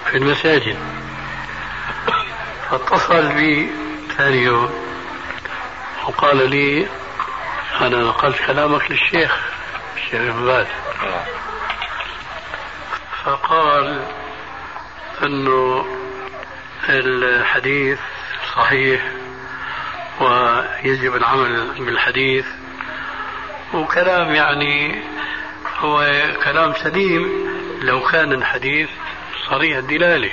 في 0.06 0.16
المساجد. 0.16 0.78
فاتصل 2.70 3.32
بي 3.32 3.70
ثاني 4.16 4.42
يوم 4.42 4.70
وقال 6.06 6.50
لي 6.50 6.86
أنا 7.80 7.96
نقلت 7.96 8.38
كلامك 8.46 8.90
للشيخ 8.90 9.36
الشيخ 9.96 10.20
ابن 10.20 10.66
فقال 13.24 14.04
أنه 15.22 15.86
الحديث 16.88 17.98
صحيح. 18.56 19.02
ويجب 20.20 21.16
العمل 21.16 21.84
بالحديث. 21.84 22.46
وكلام 23.74 24.34
يعني 24.34 25.02
هو 25.78 26.06
كلام 26.44 26.74
سليم 26.74 27.48
لو 27.82 28.00
كان 28.00 28.32
الحديث 28.32 28.88
صريح 29.50 29.76
الدلالة. 29.76 30.30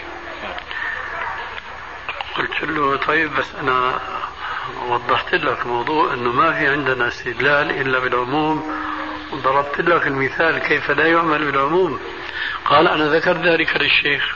قلت 2.38 2.64
له 2.64 2.96
طيب 2.96 3.36
بس 3.36 3.56
أنا 3.62 4.00
وضحت 4.88 5.36
لك 5.36 5.68
موضوع 5.68 6.14
أنه 6.14 6.32
ما 6.32 6.54
في 6.54 6.68
عندنا 6.68 7.08
استدلال 7.08 7.72
إلا 7.82 8.00
بالعموم 8.00 8.76
وضربت 9.32 9.82
لك 9.82 10.08
المثال 10.08 10.58
كيف 10.58 10.92
لا 10.92 11.08
يعمل 11.08 11.52
بالعموم. 11.52 12.00
قال 12.66 12.88
أنا 12.88 13.16
ذكرت 13.16 13.40
ذلك 13.46 13.78
للشيخ 13.78 14.36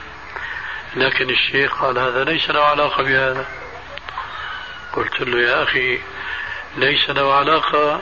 لكن 0.95 1.29
الشيخ 1.29 1.81
قال 1.81 1.99
هذا 1.99 2.23
ليس 2.23 2.49
له 2.49 2.62
علاقة 2.62 3.03
بهذا. 3.03 3.45
قلت 4.93 5.21
له 5.21 5.41
يا 5.41 5.63
أخي 5.63 5.99
ليس 6.78 7.10
له 7.10 7.34
علاقة 7.34 8.02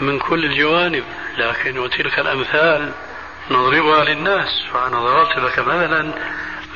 من 0.00 0.18
كل 0.18 0.44
الجوانب 0.44 1.04
لكن 1.38 1.78
وتلك 1.78 2.18
الأمثال 2.18 2.92
نضربها 3.50 4.04
للناس 4.04 4.48
فأنا 4.72 5.00
ضربت 5.00 5.38
لك 5.38 5.58
مثلا 5.58 6.14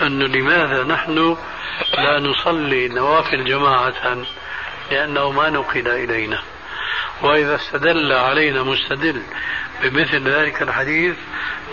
أنه 0.02 0.26
لماذا 0.26 0.84
نحن 0.84 1.36
لا 1.98 2.20
نصلي 2.20 2.86
النوافل 2.86 3.44
جماعة 3.44 4.16
لأنه 4.90 5.30
ما 5.30 5.50
نقل 5.50 5.88
إلينا. 5.88 6.42
وإذا 7.22 7.56
استدل 7.56 8.12
علينا 8.12 8.62
مستدل 8.62 9.22
بمثل 9.82 10.28
ذلك 10.28 10.62
الحديث 10.62 11.16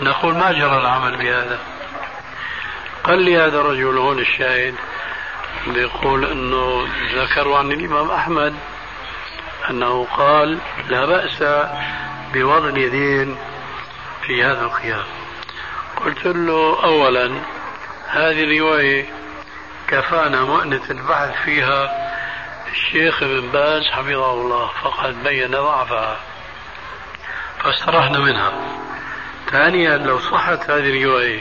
نقول 0.02 0.34
ما 0.34 0.52
جرى 0.52 0.76
العمل 0.80 1.16
بهذا؟ 1.16 1.58
قال 3.04 3.22
لي 3.22 3.36
هذا 3.36 3.60
الرجل 3.60 3.98
هون 3.98 4.18
الشاهد 4.18 4.74
بيقول 5.66 6.24
إنه 6.24 6.88
ذكروا 7.14 7.58
عن 7.58 7.72
الإمام 7.72 8.10
أحمد 8.10 8.54
أنه 9.70 10.04
قال 10.04 10.58
لا 10.88 11.06
بأس 11.06 11.42
بوضع 12.34 12.68
اليدين 12.68 13.36
في 14.26 14.44
هذا 14.44 14.62
القيام 14.62 15.04
قلت 15.96 16.26
له 16.26 16.84
اولا 16.84 17.40
هذه 18.08 18.44
الرواية 18.44 19.06
كفانا 19.88 20.44
مؤنة 20.44 20.82
البحث 20.90 21.42
فيها 21.44 22.10
الشيخ 22.72 23.22
ابن 23.22 23.50
باز 23.50 23.82
حفظه 23.92 24.32
الله 24.32 24.70
فقد 24.82 25.22
بين 25.24 25.50
ضعفها. 25.50 26.16
فاسترحنا 27.64 28.18
منها. 28.18 28.52
ثانيا 29.50 29.96
لو 29.96 30.18
صحت 30.18 30.70
هذه 30.70 30.90
الرواية 30.90 31.40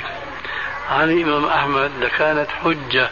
عن 0.90 1.12
الإمام 1.12 1.46
أحمد 1.46 1.92
لكانت 2.00 2.50
حجة 2.50 3.10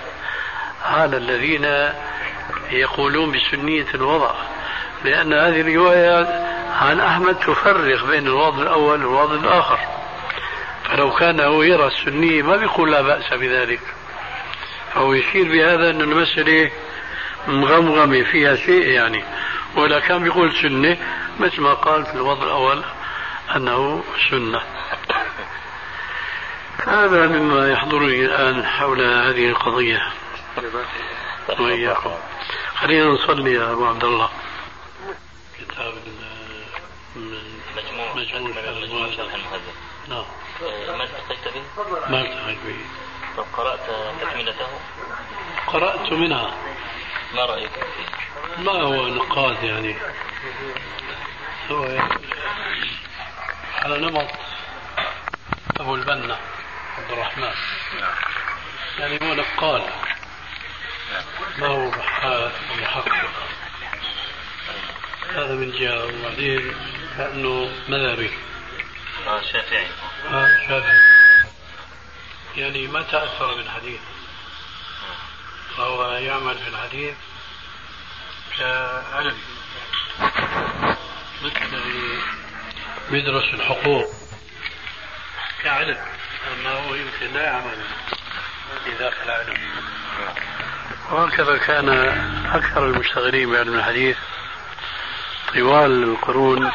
على 0.87 1.17
الذين 1.17 1.91
يقولون 2.71 3.31
بسنية 3.31 3.87
الوضع. 3.93 4.31
لأن 5.05 5.33
هذه 5.33 5.61
الرواية 5.61 6.47
عن 6.81 6.99
أحمد 6.99 7.35
تفرق 7.35 8.05
بين 8.05 8.27
الوضع 8.27 8.61
الأول 8.61 9.05
والوضع 9.05 9.33
الآخر. 9.33 9.79
فلو 10.83 11.11
كان 11.11 11.39
هو 11.39 11.63
يرى 11.63 11.87
السنية 11.87 12.41
ما 12.41 12.57
بيقول 12.57 12.91
لا 12.91 13.01
بأس 13.01 13.33
بذلك. 13.33 13.81
فهو 14.93 15.13
يشير 15.13 15.43
بهذا 15.51 15.89
أن 15.89 16.01
المسألة 16.01 16.71
مغمغمة 17.47 18.23
فيها 18.23 18.55
شيء 18.55 18.87
يعني. 18.87 19.23
ولا 19.75 19.99
كان 19.99 20.23
بيقول 20.23 20.53
سنة 20.61 20.97
مثل 21.39 21.61
ما 21.61 21.73
قال 21.73 22.05
في 22.05 22.13
الوضع 22.13 22.43
الأول 22.43 22.83
أنه 23.55 24.03
سنة. 24.29 24.61
هذا 26.87 27.27
مما 27.27 27.71
يحضرني 27.71 28.25
الآن 28.25 28.65
حول 28.65 29.01
هذه 29.01 29.49
القضية. 29.49 30.01
وإياكم. 31.59 32.17
خلينا 32.75 33.05
نصلي 33.05 33.53
يا 33.53 33.71
أبو 33.71 33.85
عبد 33.85 34.03
الله. 34.03 34.29
كتاب 35.59 35.93
مجموع. 37.75 38.13
مجموع 38.15 39.11
شرح 39.11 39.33
المهذب. 39.33 39.73
نعم. 40.09 40.25
ما 40.97 41.03
التقيت 41.03 41.53
به؟ 41.53 41.63
ما 42.09 42.21
التقيت 42.21 42.57
به. 42.65 42.75
طب 43.37 43.45
قرأت 43.53 43.79
تكملته؟ 44.21 44.67
قرأت 45.67 46.13
منها. 46.13 46.53
ما 47.35 47.45
رأيك 47.45 47.71
فيه؟ 47.71 48.63
ما 48.63 48.71
هو 48.71 49.07
نقاد 49.07 49.63
يعني؟ 49.63 49.95
هو 51.71 51.83
على 53.83 53.97
نمط 53.97 54.27
أبو 55.79 55.95
البنا 55.95 56.39
عبد 56.97 57.11
الرحمن. 57.11 57.53
يعني 58.99 59.19
هو 59.21 59.33
نقال. 59.33 59.83
ما 61.57 61.67
هو 61.67 61.89
بحاث 61.89 62.51
محقق 62.79 63.29
هذا 65.33 65.53
من 65.53 65.71
جهة 65.71 66.05
وبعدين 66.05 66.75
كأنه 67.17 67.71
مذهبي. 67.89 68.31
آه 69.27 69.41
شافعي. 69.41 69.87
ها 70.29 70.67
شافعي. 70.67 70.99
يعني 72.55 72.87
ما 72.87 73.01
تأثر 73.01 73.55
بالحديث. 73.55 73.99
فهو 75.77 76.11
يعمل 76.11 76.57
في 76.57 76.67
الحديث 76.67 77.15
كعلم 78.57 79.37
مثل 81.43 81.65
الذي 81.73 82.21
بيدرس 83.11 83.53
الحقوق 83.53 84.05
كعلم 85.63 85.97
أما 86.53 86.69
هو 86.69 86.95
يمكن 86.95 87.33
لا 87.33 87.43
يعمل 87.43 87.85
في 88.83 88.93
ذاك 88.99 89.13
العلم 89.25 89.57
وهكذا 91.11 91.57
كان 91.57 91.89
أكثر 92.53 92.85
المشتغلين 92.85 93.51
بعلم 93.51 93.73
الحديث 93.73 94.17
طوال 95.53 96.03
القرون 96.03 96.71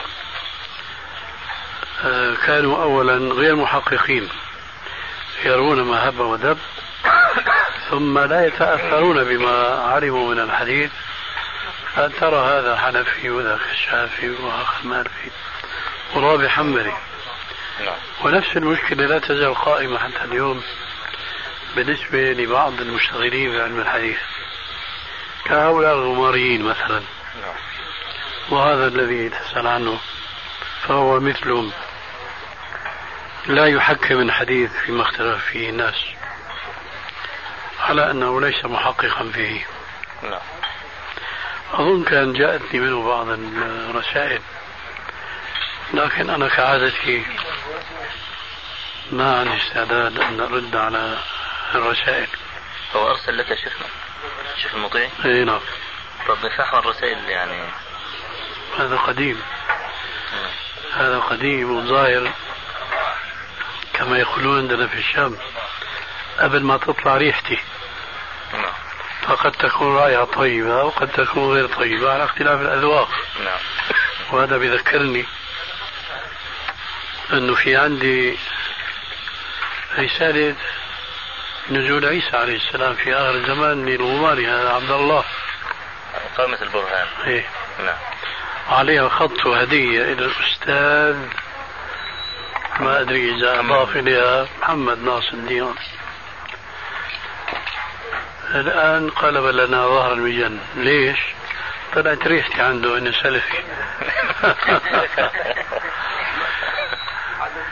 آه، 2.04 2.34
كانوا 2.46 2.82
أولا 2.82 3.34
غير 3.34 3.56
محققين 3.56 4.28
يرون 5.44 5.82
ما 5.82 6.08
هب 6.08 6.20
ودب 6.20 6.58
ثم 7.90 8.18
لا 8.18 8.46
يتأثرون 8.46 9.24
بما 9.24 9.66
علموا 9.68 10.34
من 10.34 10.40
الحديث 10.40 10.90
فترى 11.94 12.36
هذا 12.36 12.76
حنفي 12.76 13.30
وذاك 13.30 13.60
الشافعي 13.72 14.30
وآخر 14.30 14.86
مالكي 14.86 15.30
ورابع 16.14 16.48
حنبلي. 16.48 16.92
نعم. 17.80 17.94
ونفس 18.24 18.56
المشكلة 18.56 19.06
لا 19.06 19.18
تزال 19.18 19.54
قائمة 19.54 19.98
حتى 19.98 20.24
اليوم. 20.24 20.62
بالنسبة 21.76 22.32
لبعض 22.32 22.80
المشتغلين 22.80 23.52
بعلم 23.52 23.80
الحديث 23.80 24.18
كهؤلاء 25.44 25.94
الغماريين 25.94 26.62
مثلا 26.62 27.02
وهذا 28.50 28.86
الذي 28.86 29.28
تسأل 29.28 29.66
عنه 29.66 29.98
فهو 30.88 31.20
مثلهم. 31.20 31.72
لا 33.46 33.66
يحكم 33.66 34.20
الحديث 34.20 34.70
فيما 34.72 35.02
اختلف 35.02 35.44
فيه 35.44 35.70
الناس 35.70 36.04
على 37.80 38.10
أنه 38.10 38.40
ليس 38.40 38.64
محققا 38.64 39.30
فيه. 39.34 39.66
أظن 41.72 42.04
كان 42.04 42.32
جاءتني 42.32 42.80
منه 42.80 43.08
بعض 43.08 43.28
الرسائل 43.28 44.42
لكن 45.94 46.30
أنا 46.30 46.48
كعادتي 46.48 47.22
ما 49.12 49.38
عندي 49.38 49.56
استعداد 49.56 50.18
أن 50.18 50.40
أرد 50.40 50.76
على 50.76 51.18
الرسائل. 51.74 52.28
هو 52.96 53.10
أرسل 53.10 53.38
لك 53.38 53.54
شيخنا 53.54 53.86
شيخ؟ 54.62 54.74
المطيع؟ 54.74 55.08
أي 55.24 55.44
نعم. 55.44 55.60
طب 56.28 56.36
نفحوا 56.44 56.78
الرسائل 56.78 57.28
يعني. 57.28 57.62
هذا 58.78 58.96
قديم. 58.96 59.42
هذا 60.92 61.18
قديم 61.18 61.76
وظاهر 61.76 62.32
كما 63.92 64.18
يقولون 64.18 64.58
عندنا 64.58 64.86
في 64.86 64.98
الشام. 64.98 65.36
قبل 66.38 66.62
ما 66.62 66.76
تطلع 66.76 67.16
ريحتي. 67.16 67.58
نعم. 68.52 68.72
فقد 69.22 69.52
تكون 69.52 69.96
رائحة 69.96 70.24
طيبة 70.24 70.82
وقد 70.82 71.08
تكون 71.08 71.54
غير 71.54 71.66
طيبة 71.66 72.12
على 72.12 72.24
اختلاف 72.24 72.60
الأذواق. 72.60 73.08
نعم. 73.44 73.58
وهذا 74.30 74.56
بذكرني 74.56 75.26
أنه 77.32 77.54
في 77.54 77.76
عندي 77.76 78.38
رسالة 79.98 80.56
نزول 81.70 82.06
عيسى 82.06 82.36
عليه 82.36 82.56
السلام 82.56 82.94
في 82.94 83.14
آخر 83.14 83.34
الزمان 83.34 83.86
للغماري 83.86 84.46
هذا 84.46 84.70
عبد 84.70 84.90
الله 84.90 85.24
قامة 86.38 86.62
البرهان. 86.62 87.06
إيه. 87.26 87.46
نعم. 87.78 87.96
عليها 88.68 89.08
خط 89.08 89.46
هدية 89.46 90.02
إلى 90.02 90.24
الأستاذ. 90.24 91.16
ما 92.80 93.00
أدري 93.00 93.34
إذا 93.34 93.60
أضاف 93.60 93.96
إليها 93.96 94.46
محمد 94.60 94.98
ناصر 94.98 95.32
الدين 95.32 95.74
الآن 98.54 99.10
قلب 99.10 99.44
لنا 99.44 99.86
ظهر 99.86 100.12
المجن. 100.12 100.58
ليش؟ 100.76 101.18
طلعت 101.94 102.26
ريحتي 102.26 102.62
عنده 102.62 102.98
إنه 102.98 103.12
سلفي. 103.22 103.62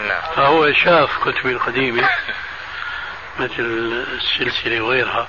نعم. 0.09 0.23
فهو 0.37 0.73
شاف 0.73 1.29
كتبي 1.29 1.51
القديمة. 1.51 2.09
مثل 3.41 4.05
السلسلة 4.19 4.81
وغيرها. 4.81 5.29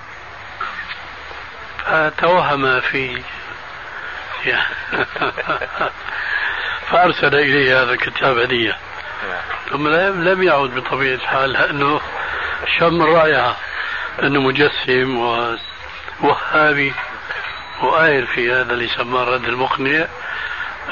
فتوهم 1.86 2.82
في 2.82 3.22
فأرسل 6.92 7.36
إلي 7.36 7.74
هذا 7.74 7.94
الكتاب 7.94 8.38
هدية. 8.38 8.78
ثم 9.70 9.88
لم 10.28 10.44
يعد 10.44 10.70
بطبيعة 10.70 11.16
الحال 11.16 11.52
لأنه 11.52 12.02
شم 12.80 13.02
الرائحة 13.02 13.56
أنه 14.24 14.42
مجسم 14.42 15.18
ووهابي. 16.22 16.94
وآير 17.84 18.26
في 18.26 18.52
هذا 18.52 18.74
اللي 18.74 18.88
سماه 18.88 19.24
الرد 19.24 19.44
المقنع 19.44 20.08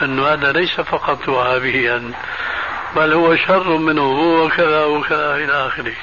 أنه 0.02 0.28
هذا 0.28 0.52
ليس 0.52 0.82
فقط 0.82 1.30
وهابيا 1.30 2.12
بل 2.96 3.14
هو 3.14 3.36
شر 3.36 3.78
منه 3.78 4.02
هو 4.02 4.50
كذا 4.50 4.86
وكذا 4.86 5.36
إلى 5.36 5.68
آخره. 5.68 5.96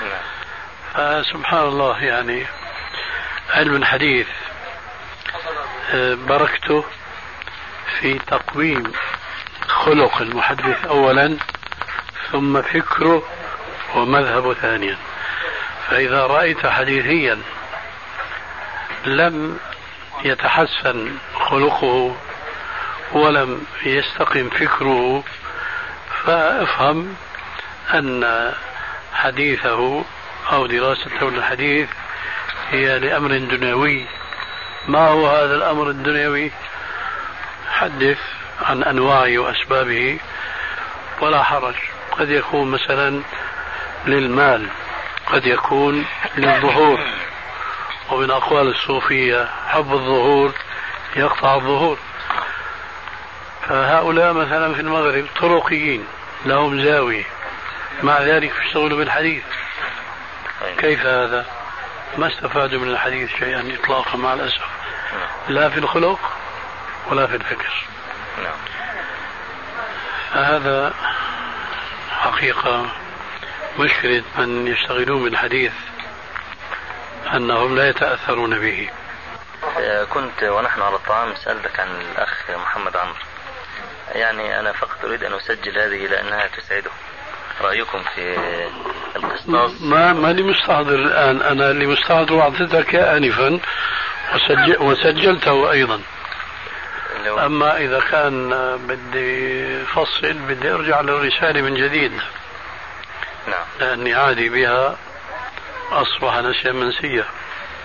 نعم. 0.00 0.31
فسبحان 0.94 1.68
الله 1.68 2.04
يعني 2.04 2.46
علم 3.50 3.76
الحديث 3.76 4.26
آه، 5.94 6.14
بركته 6.14 6.84
في 8.00 8.18
تقويم 8.18 8.92
خلق 9.68 10.22
المحدث 10.22 10.86
أولا 10.86 11.36
ثم 12.32 12.62
فكره 12.62 13.22
ومذهبه 13.94 14.54
ثانيا. 14.54 14.96
فإذا 15.88 16.26
رأيت 16.26 16.66
حديثيا 16.66 17.38
لم 19.06 19.58
يتحسن 20.24 21.16
خلقه 21.34 22.16
ولم 23.12 23.66
يستقم 23.82 24.48
فكره 24.50 25.24
فافهم 26.24 27.16
أن 27.94 28.52
حديثه 29.14 30.04
أو 30.52 30.66
دراسته 30.66 31.30
للحديث 31.30 31.88
هي 32.70 32.98
لأمر 32.98 33.38
دنيوي. 33.38 34.06
ما 34.88 35.08
هو 35.08 35.26
هذا 35.28 35.54
الأمر 35.54 35.90
الدنيوي؟ 35.90 36.50
حدث 37.70 38.18
عن 38.62 38.82
أنواعه 38.82 39.38
وأسبابه 39.38 40.18
ولا 41.20 41.42
حرج. 41.42 41.74
قد 42.12 42.30
يكون 42.30 42.70
مثلا 42.70 43.22
للمال 44.06 44.68
قد 45.26 45.46
يكون 45.46 46.06
للظهور. 46.36 47.00
ومن 48.10 48.30
أقوال 48.30 48.68
الصوفية 48.68 49.48
حب 49.68 49.92
الظهور 49.92 50.52
يقطع 51.16 51.54
الظهور. 51.54 51.98
فهؤلاء 53.68 54.32
مثلا 54.32 54.74
في 54.74 54.80
المغرب 54.80 55.26
طرقيين 55.40 56.04
لهم 56.46 56.82
زاوية. 56.82 57.24
مع 58.02 58.20
ذلك 58.20 58.52
يشتغلوا 58.66 58.98
بالحديث. 58.98 59.42
كيف 60.78 61.06
هذا؟ 61.06 61.46
ما 62.18 62.26
استفادوا 62.26 62.80
من 62.80 62.88
الحديث 62.88 63.30
شيئا 63.36 63.78
إطلاقا 63.80 64.16
مع 64.16 64.34
الأسف. 64.34 64.64
لا 65.48 65.68
في 65.68 65.78
الخلق 65.78 66.20
ولا 67.06 67.26
في 67.26 67.36
الفكر. 67.36 67.84
نعم. 68.42 68.56
فهذا 70.32 70.94
حقيقة 72.10 72.88
مشكلة 73.78 74.24
من 74.38 74.66
يشتغلون 74.66 75.24
بالحديث 75.24 75.72
أنهم 77.34 77.76
لا 77.76 77.88
يتأثرون 77.88 78.58
به. 78.58 78.90
آه، 79.78 80.04
كنت 80.04 80.42
ونحن 80.42 80.82
على 80.82 80.96
الطعام 80.96 81.34
سألتك 81.34 81.80
عن 81.80 82.00
الأخ 82.00 82.50
محمد 82.50 82.96
عمرو. 82.96 83.14
يعني 84.12 84.60
أنا 84.60 84.72
فقط 84.72 85.04
أريد 85.04 85.24
أن 85.24 85.34
أسجل 85.34 85.78
هذه 85.78 86.06
لأنها 86.06 86.46
تسعده. 86.46 86.90
رأيكم 87.60 88.02
في 88.14 88.38
ما 89.80 90.12
ماني 90.12 90.42
مستحضر 90.42 90.94
الآن. 90.94 91.42
أنا 91.42 91.70
اللي 91.70 91.86
مستحضر 91.86 92.40
أعطيتك 92.40 92.94
آنفا 92.94 93.60
وسجل 94.34 94.76
وسجلته 94.80 95.70
أيضا. 95.70 96.00
لو 97.26 97.38
أما 97.38 97.76
إذا 97.76 98.00
كان 98.00 98.50
بدي 98.88 99.84
فصل 99.84 100.32
بدي 100.32 100.72
أرجع 100.72 101.00
للرسالة 101.00 101.62
من 101.62 101.74
جديد. 101.74 102.12
نعم. 103.46 103.64
لأني 103.80 104.14
عادي 104.14 104.48
بها 104.48 104.96
أصبح 105.92 106.36
نسيا 106.36 106.72
منسيا 106.72 107.24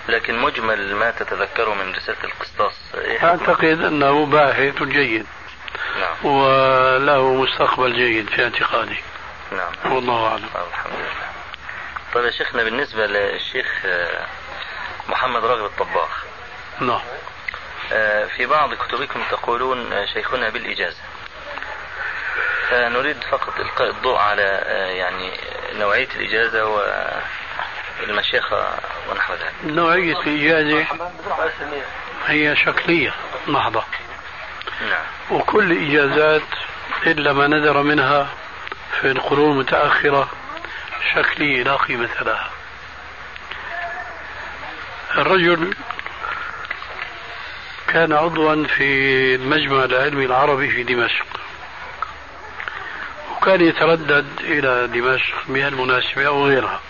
لكن 0.08 0.38
مجمل 0.38 0.94
ما 0.94 1.10
تتذكره 1.10 1.74
من 1.74 1.94
رسالة 1.94 2.24
القسطاس 2.24 2.74
إيه؟ 2.94 3.24
أعتقد 3.24 3.80
أنه 3.80 4.26
باحث 4.26 4.82
جيد. 4.82 5.26
نعم. 6.00 6.32
وله 6.32 7.34
مستقبل 7.34 7.92
جيد 7.92 8.28
في 8.28 8.44
اعتقادي. 8.44 8.96
نعم. 9.52 9.94
والله 9.94 10.26
أعلم. 10.26 10.48
آه، 10.56 10.68
الحمد 10.68 10.92
لله. 10.92 11.27
طيب 12.14 12.24
يا 12.24 12.30
شيخنا 12.30 12.62
بالنسبة 12.62 13.06
للشيخ 13.06 13.66
آه، 13.84 14.26
محمد 15.08 15.44
راغب 15.44 15.64
الطباخ. 15.64 16.24
نعم. 16.80 17.00
آه، 17.92 18.24
في 18.26 18.46
بعض 18.46 18.74
كتبكم 18.74 19.22
تقولون 19.30 19.92
آه، 19.92 20.04
شيخنا 20.06 20.48
بالإجازة. 20.48 21.02
فنريد 22.70 23.16
فقط 23.30 23.60
إلقاء 23.60 23.90
الضوء 23.90 24.16
على 24.16 24.42
يعني 24.96 25.32
نوعية 25.72 26.08
الإجازة 26.16 26.64
والمشيخة 28.00 28.78
ونحو 29.10 29.34
ذلك. 29.34 29.54
نوعية 29.64 30.20
الإجازة 30.20 30.86
هي 32.26 32.56
شكلية. 32.56 33.14
محضة 33.46 33.84
نعم. 34.80 35.04
وكل 35.30 35.72
إجازات 35.88 36.42
إلا 37.06 37.32
ما 37.32 37.46
ندر 37.46 37.82
منها 37.82 38.28
في 39.00 39.10
القرون 39.10 39.52
المتأخرة 39.52 40.28
شكلية 41.14 41.62
لا 41.62 41.76
قيمة 41.76 42.08
لها. 42.20 42.50
الرجل 45.16 45.74
كان 47.88 48.12
عضوا 48.12 48.66
في 48.66 48.84
المجمع 49.34 49.84
العلمي 49.84 50.24
العربي 50.24 50.70
في 50.70 50.82
دمشق. 50.82 51.26
وكان 53.32 53.60
يتردد 53.60 54.26
إلى 54.40 54.86
دمشق 54.86 55.34
بهالمناسبة 55.48 56.26
أو 56.26 56.46
غيرها. 56.46 56.80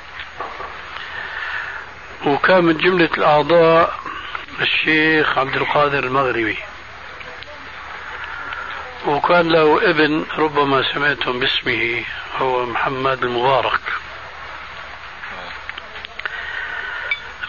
وكان 2.27 2.65
من 2.65 2.79
جملة 2.79 3.11
الأعضاء 3.19 4.01
الشيخ 4.61 5.39
عبد 5.39 5.57
القادر 5.57 6.05
المغربي. 6.05 6.59
وكان 9.07 9.49
له 9.49 9.91
ابن 9.91 10.25
ربما 10.39 10.93
سمعتم 10.95 11.39
باسمه 11.41 12.05
هو 12.39 12.67
محمد 12.67 13.25
المبارك. 13.25 13.81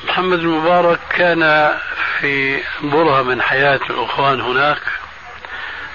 محمد 0.08 0.40
المبارك 0.40 1.00
كان 1.10 1.74
في 2.20 2.64
برهة 2.82 3.22
من 3.22 3.42
حياة 3.42 3.80
الأخوان 3.90 4.42
هناك 4.42 4.82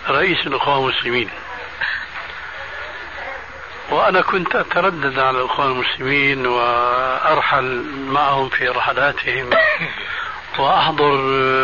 رئيس 0.08 0.46
الأخوان 0.46 0.78
المسلمين. 0.78 1.30
وأنا 3.90 4.20
كنت 4.20 4.56
أتردد 4.56 5.18
على 5.18 5.38
الأخوان 5.38 5.70
المسلمين 5.70 6.46
وأرحل 6.46 7.84
معهم 8.06 8.48
في 8.48 8.68
رحلاتهم 8.68 9.50
وأحضر 10.58 11.16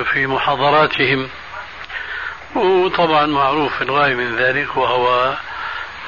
في 0.04 0.26
محاضراتهم. 0.26 1.28
وطبعا 2.54 3.26
معروف 3.26 3.82
الغاية 3.82 4.14
من 4.14 4.36
ذلك 4.36 4.76
وهو 4.76 5.36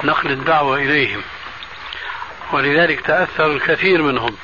نقل 0.03 0.31
الدعوة 0.31 0.77
إليهم. 0.77 1.21
ولذلك 2.51 3.01
تأثر 3.01 3.45
الكثير 3.45 4.01
منهم. 4.01 4.37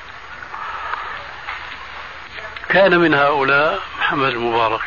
كان 2.70 3.00
من 3.00 3.14
هؤلاء 3.14 3.80
محمد 4.00 4.30
المبارك. 4.30 4.82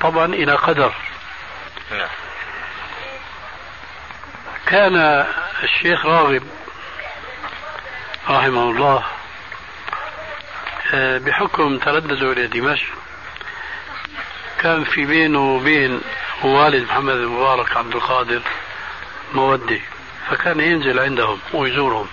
طبعا 0.00 0.26
إلى 0.26 0.52
قدر. 0.52 0.94
كان 4.66 5.26
الشيخ 5.62 6.06
راغب 6.06 6.42
رحمه 8.28 8.62
الله 8.62 9.04
آه، 10.94 11.18
بحكم 11.18 11.78
تردده 11.78 12.32
إلى 12.32 12.46
دمشق. 12.46 13.03
كان 14.64 14.84
في 14.84 15.04
بينه 15.04 15.54
وبين 15.54 16.00
والد 16.42 16.84
محمد 16.84 17.14
المبارك 17.14 17.76
عبد 17.76 17.94
القادر 17.94 18.42
مودة 19.34 19.80
فكان 20.30 20.60
ينزل 20.60 20.98
عندهم 20.98 21.38
ويزورهم. 21.52 22.08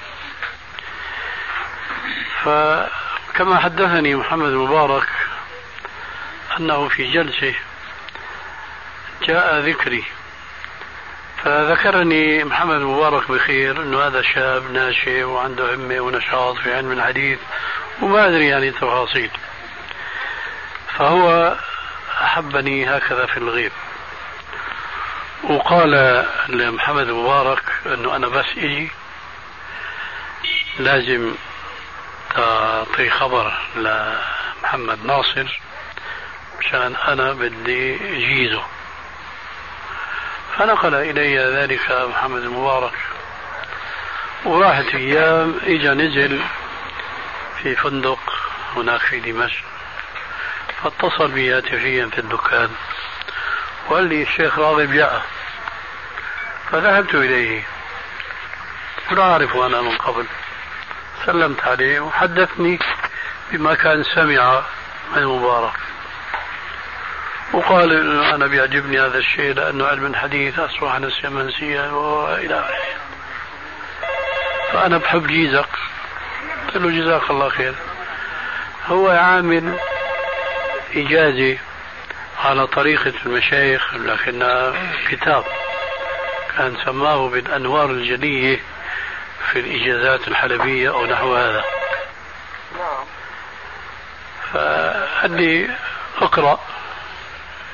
فكما 2.43 3.59
حدثني 3.59 4.15
محمد 4.15 4.49
المبارك 4.49 5.07
أنه 6.59 6.87
في 6.87 7.11
جلسة 7.11 7.53
جاء 9.27 9.59
ذكري 9.59 10.03
فذكرني 11.43 12.43
محمد 12.43 12.81
مبارك 12.81 13.31
بخير 13.31 13.81
إنه 13.81 14.07
هذا 14.07 14.21
شاب 14.21 14.71
ناشئ 14.71 15.23
وعنده 15.23 15.75
همة 15.75 15.99
ونشاط 15.99 16.55
في 16.55 16.75
علم 16.75 16.91
الحديث 16.91 17.39
وما 18.01 18.27
أدري 18.27 18.47
يعني 18.47 18.71
تفاصيل. 18.71 19.29
فهو 20.97 21.57
أحبني 22.21 22.97
هكذا 22.97 23.25
في 23.25 23.37
الغيب. 23.37 23.71
وقال 25.43 26.25
لمحمد 26.49 27.07
مبارك 27.07 27.63
إنه 27.85 28.15
أنا 28.15 28.27
بس 28.27 28.45
أجي 28.57 28.91
لازم 30.79 31.35
تعطي 32.35 33.09
خبر 33.09 33.53
لمحمد 33.75 35.05
ناصر 35.05 35.59
مشان 36.59 36.95
أنا 36.95 37.33
بدي 37.33 37.95
أجيزه. 37.95 38.63
فنقل 40.57 40.95
إلي 40.95 41.37
ذلك 41.37 41.91
محمد 41.91 42.41
المبارك. 42.41 42.93
وراحت 44.45 44.95
أيام 44.95 45.59
اجى 45.63 45.89
نزل 45.89 46.41
في 47.61 47.75
فندق 47.75 48.19
هناك 48.75 49.01
في 49.01 49.19
دمشق. 49.19 49.70
فاتصل 50.83 51.31
بي 51.31 51.53
هاتفيا 51.53 52.05
في 52.05 52.19
الدكان. 52.19 52.69
وقال 53.89 54.03
لي 54.03 54.21
الشيخ 54.21 54.59
راغب 54.59 54.91
جاء 54.91 55.25
فذهبت 56.71 57.15
إليه. 57.15 57.63
لا 59.11 59.23
أعرفه 59.23 59.65
أنا 59.65 59.81
من 59.81 59.97
قبل. 59.97 60.25
سلمت 61.25 61.63
عليه 61.63 61.99
وحدثني 61.99 62.79
بما 63.51 63.75
كان 63.75 64.03
سمع 64.03 64.61
من 65.15 65.25
مبارك 65.25 65.73
وقال 67.53 67.91
إنه 67.91 68.35
أنا 68.35 68.47
بيعجبني 68.47 68.99
هذا 68.99 69.17
الشيء 69.17 69.53
لأنه 69.53 69.87
علم 69.87 70.05
الحديث 70.05 70.59
أصبح 70.59 70.99
نسيا 70.99 71.29
منسيا 71.29 71.91
وإلى 71.91 72.59
آخره. 72.59 72.95
فأنا 74.73 74.97
بحب 74.97 75.27
جيزك. 75.27 75.69
قلت 76.67 76.77
له 76.77 77.01
جزاك 77.01 77.29
الله 77.29 77.49
خير. 77.49 77.73
هو 78.87 79.09
عامل 79.09 79.79
إجازة 80.95 81.57
على 82.43 82.67
طريقة 82.67 83.13
المشايخ 83.25 83.93
لكنها 83.93 84.73
كتاب 85.09 85.43
كان 86.57 86.77
سماه 86.85 87.29
بالأنوار 87.29 87.89
الجلية 87.89 88.59
في 89.51 89.59
الإجازات 89.59 90.27
الحلبية 90.27 90.89
أو 90.89 91.05
نحو 91.05 91.35
هذا. 91.35 91.63
نعم. 92.77 93.05
فقال 94.53 95.31
لي 95.31 95.69
أقرأ 96.21 96.59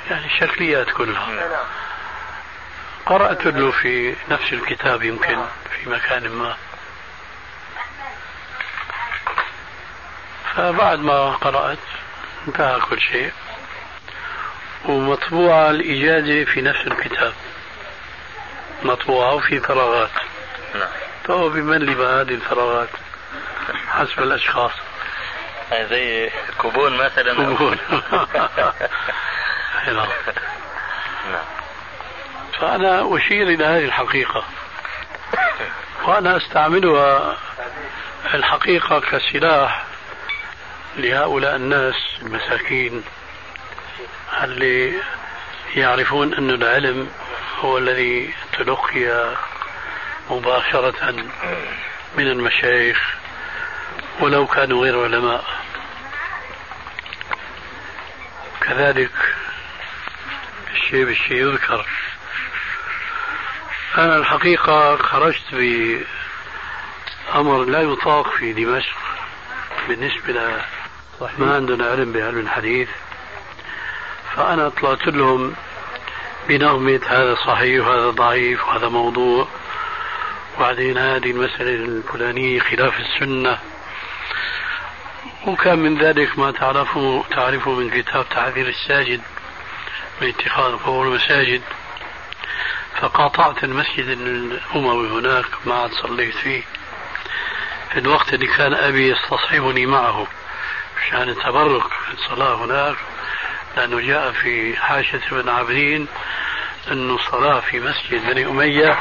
يعني 0.10 0.26
الشكليات 0.26 0.90
كلها. 0.90 1.26
نعم. 1.30 1.66
قرأت 3.06 3.46
له 3.46 3.72
في 3.72 4.16
نفس 4.30 4.54
الكتاب 4.54 5.04
يمكن 5.04 5.38
في 5.72 5.90
مكان 5.90 6.30
ما. 6.30 6.58
فبعد 10.56 11.00
ما 11.00 11.32
قرأت 11.32 11.78
انتهى 12.48 12.80
كل 12.80 13.02
شيء. 13.02 13.32
ومطبوعة 14.86 15.70
الإجازة 15.70 16.46
في 16.54 16.62
نفس 16.62 16.88
الكتاب. 16.88 17.34
مطبوعة 18.84 19.34
وفي 19.34 19.60
فراغات. 19.60 20.10
نعم. 20.76 20.90
فهو 21.24 21.50
بمن 21.50 21.86
بهذه 21.86 22.34
الفراغات؟ 22.34 22.90
حسب 23.88 24.20
الأشخاص. 24.20 24.72
زي 25.72 26.32
كوبون 26.58 26.98
مثلا. 26.98 27.34
كوبون. 27.34 27.78
نعم. 29.88 30.08
فأنا 32.60 33.18
أشير 33.18 33.48
إلى 33.48 33.66
هذه 33.66 33.86
الحقيقة. 33.86 34.44
وأنا 36.04 36.38
أستعملها 36.38 37.38
الحقيقة 38.34 39.00
كسلاح 39.00 39.87
لهؤلاء 40.98 41.56
الناس 41.56 41.96
المساكين 42.22 43.04
اللي 44.44 44.94
يعرفون 45.76 46.34
أن 46.34 46.50
العلم 46.50 47.10
هو 47.60 47.78
الذي 47.78 48.34
تلقي 48.58 49.36
مباشرة 50.30 51.12
من 52.18 52.28
المشايخ 52.28 53.14
ولو 54.20 54.48
كانوا 54.48 54.84
غير 54.84 55.04
علماء. 55.04 55.46
كذلك 58.62 59.12
الشيء 60.76 61.06
بالشيء 61.06 61.38
يذكر 61.38 61.86
أنا 63.98 64.18
الحقيقة 64.18 64.98
خرجت 64.98 65.44
بأمر 65.52 66.04
لا 67.64 67.82
يطاق 67.82 68.30
في 68.38 68.54
دمشق 68.54 68.98
بالنسبة 69.88 70.34
ل 71.22 71.26
ما 71.38 71.56
عندنا 71.56 71.86
علم 71.86 72.12
بعلم 72.12 72.40
الحديث 72.40 72.90
فأنا 74.36 74.70
طلعت 74.70 75.08
لهم 75.08 75.56
بنغمة 76.50 77.02
هذا 77.08 77.36
صحيح 77.36 77.88
وهذا 77.88 78.10
ضعيف 78.10 78.68
وهذا 78.68 78.90
موضوع 78.90 79.48
وبعدين 80.58 80.98
هذه 80.98 81.32
المسألة 81.32 81.70
الفلانية 81.70 82.60
خلاف 82.60 83.00
السنة. 83.00 83.60
وكان 85.48 85.80
من 85.80 85.98
ذلك 85.98 86.40
ما 86.40 86.52
تعرفه 86.52 87.24
تعرفه 87.32 87.72
من 87.72 87.90
كتاب 87.90 88.30
تعذير 88.30 88.68
الساجد 88.68 89.22
من 90.22 90.28
اتخاذ 90.28 90.76
قبور 90.76 91.08
المساجد. 91.08 91.62
فقاطعت 93.02 93.64
المسجد 93.64 94.08
الأموي 94.08 95.10
هناك 95.10 95.46
ما 95.66 95.76
عاد 95.76 95.92
صليت 95.92 96.36
فيه. 96.36 96.64
في 97.92 98.00
الوقت 98.00 98.34
اللي 98.34 98.48
كان 98.48 98.74
أبي 98.74 99.12
يستصحبني 99.12 99.86
معه. 99.86 100.28
مشان 100.98 101.30
التبرك 101.30 101.88
في 101.88 102.14
الصلاة 102.14 102.56
هناك 102.56 102.96
لأنه 103.78 104.00
جاء 104.00 104.32
في 104.32 104.78
حاشة 104.78 105.22
ابن 105.32 105.50
عابدين 105.50 106.08
أنه 106.92 107.16
الصلاة 107.16 107.60
في 107.60 107.80
مسجد 107.80 108.28
بني 108.30 108.46
أمية 108.46 108.98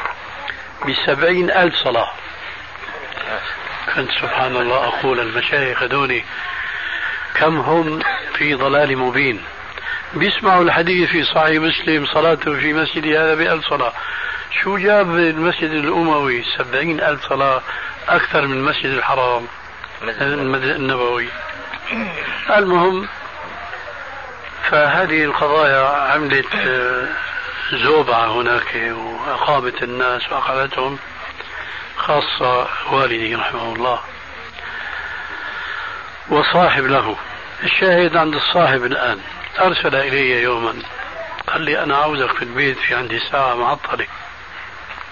بسبعين 0.87 1.51
ألف 1.51 1.75
صلاة. 1.75 2.11
كنت 3.95 4.11
سبحان 4.11 4.55
الله 4.55 4.87
أقول 4.87 5.19
المشايخ 5.19 5.83
دوني 5.83 6.25
كم 7.35 7.59
هم 7.59 7.99
في 8.33 8.53
ضلال 8.53 8.97
مبين. 8.97 9.41
بيسمعوا 10.13 10.63
الحديث 10.63 11.09
في 11.09 11.23
صحيح 11.23 11.61
مسلم 11.61 12.05
صلاته 12.05 12.59
في 12.59 12.73
مسجد 12.73 13.07
هذا 13.07 13.35
بألف 13.35 13.65
صلاة. 13.69 13.93
شو 14.63 14.77
جاب 14.77 15.15
المسجد 15.15 15.71
الأموي؟ 15.71 16.43
سبعين 16.57 17.01
ألف 17.01 17.29
صلاة 17.29 17.61
أكثر 18.09 18.47
من 18.47 18.57
المسجد 18.57 18.85
الحرام 18.85 19.47
النبوي 20.01 21.27
المهم 22.49 23.07
فهذه 24.69 25.23
القضايا 25.23 25.87
عملت 25.87 26.55
آه، 26.55 27.07
زوبعة 27.73 28.41
هناك 28.41 28.75
وأقامت 28.75 29.83
الناس 29.83 30.31
وأقامتهم 30.31 30.99
خاصة 31.97 32.67
والدي 32.91 33.35
رحمه 33.35 33.75
الله 33.75 33.99
وصاحب 36.29 36.85
له. 36.85 37.17
الشاهد 37.63 38.17
عند 38.17 38.35
الصاحب 38.35 38.83
الآن. 38.83 39.19
أرسل 39.59 39.95
إلي 39.95 40.41
يوما. 40.43 40.73
قال 41.47 41.61
لي 41.61 41.83
أنا 41.83 41.97
عاوزك 41.97 42.31
في 42.31 42.41
البيت 42.41 42.77
في 42.77 42.95
عندي 42.95 43.19
ساعة 43.19 43.55
معطلة. 43.55 44.07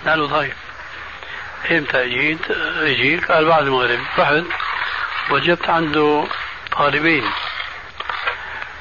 قال 0.07 0.29
طيب. 0.29 0.53
إمتى 1.71 2.03
أجيت؟ 2.03 2.51
أجيك 2.81 3.31
قال 3.31 3.45
بعد 3.45 3.63
المغرب. 3.63 3.99
رحت 4.19 4.43
وجدت 5.29 5.69
عنده 5.69 6.27
طالبين 6.77 7.23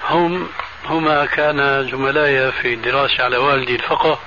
هم 0.04 0.48
هما 0.84 1.26
كان 1.26 1.88
زملائي 1.90 2.52
في 2.52 2.74
الدراسة 2.74 3.24
على 3.24 3.36
والدي 3.36 3.74
الفقه 3.74 4.18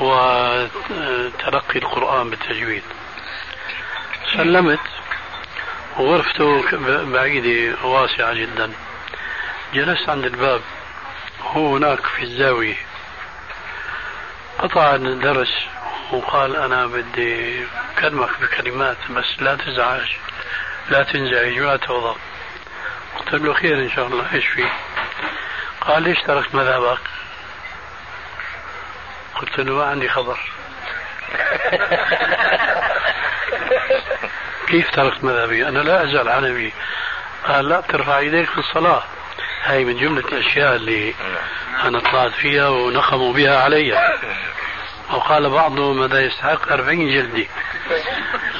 وتلقي 0.00 1.78
القرآن 1.78 2.30
بالتجويد. 2.30 2.82
سلمت 4.32 4.80
وغرفته 5.96 6.62
بعيدة 7.12 7.84
واسعة 7.84 8.34
جدا. 8.34 8.72
جلست 9.74 10.08
عند 10.08 10.24
الباب. 10.24 10.60
هو 11.42 11.76
هناك 11.76 12.06
في 12.06 12.22
الزاوية. 12.22 12.76
قطع 14.58 14.94
الدرس 14.94 15.54
وقال 16.12 16.56
أنا 16.56 16.86
بدي 16.86 17.64
أكلمك 17.96 18.40
بكلمات 18.40 18.96
بس 19.10 19.24
لا 19.38 19.54
تزعج. 19.54 20.08
لا 20.90 21.02
تنزعج 21.02 21.60
ولا 21.60 21.76
تغضب. 21.76 22.16
قلت 23.18 23.34
له 23.34 23.54
خير 23.54 23.78
إن 23.78 23.90
شاء 23.90 24.06
الله 24.06 24.34
إيش 24.34 24.46
فيه؟ 24.46 24.72
قال 25.80 26.02
ليش 26.02 26.22
تركت 26.22 26.54
مذهبك 26.54 27.00
قلت 29.34 29.60
له 29.60 29.74
ما 29.74 29.84
عندي 29.84 30.08
خبر. 30.08 30.38
كيف 34.68 34.90
تركت 34.90 35.24
مذهبي 35.24 35.68
أنا 35.68 35.78
لا 35.78 36.04
أزال 36.04 36.28
عنبي 36.28 36.72
قال 37.48 37.68
لا 37.68 37.80
ترفع 37.80 38.20
يديك 38.20 38.50
في 38.50 38.58
الصلاة. 38.58 39.02
هاي 39.64 39.84
من 39.84 39.96
جملة 39.96 40.28
الأشياء 40.28 40.76
اللي 40.76 41.14
أنا 41.84 42.00
طلعت 42.00 42.32
فيها 42.32 42.68
ونخموا 42.68 43.32
بها 43.32 43.62
علي. 43.62 44.16
وقال 45.10 45.50
بعضهم 45.50 46.02
هذا 46.02 46.20
يستحق 46.20 46.72
أربعين 46.72 47.08
جلدة 47.08 47.46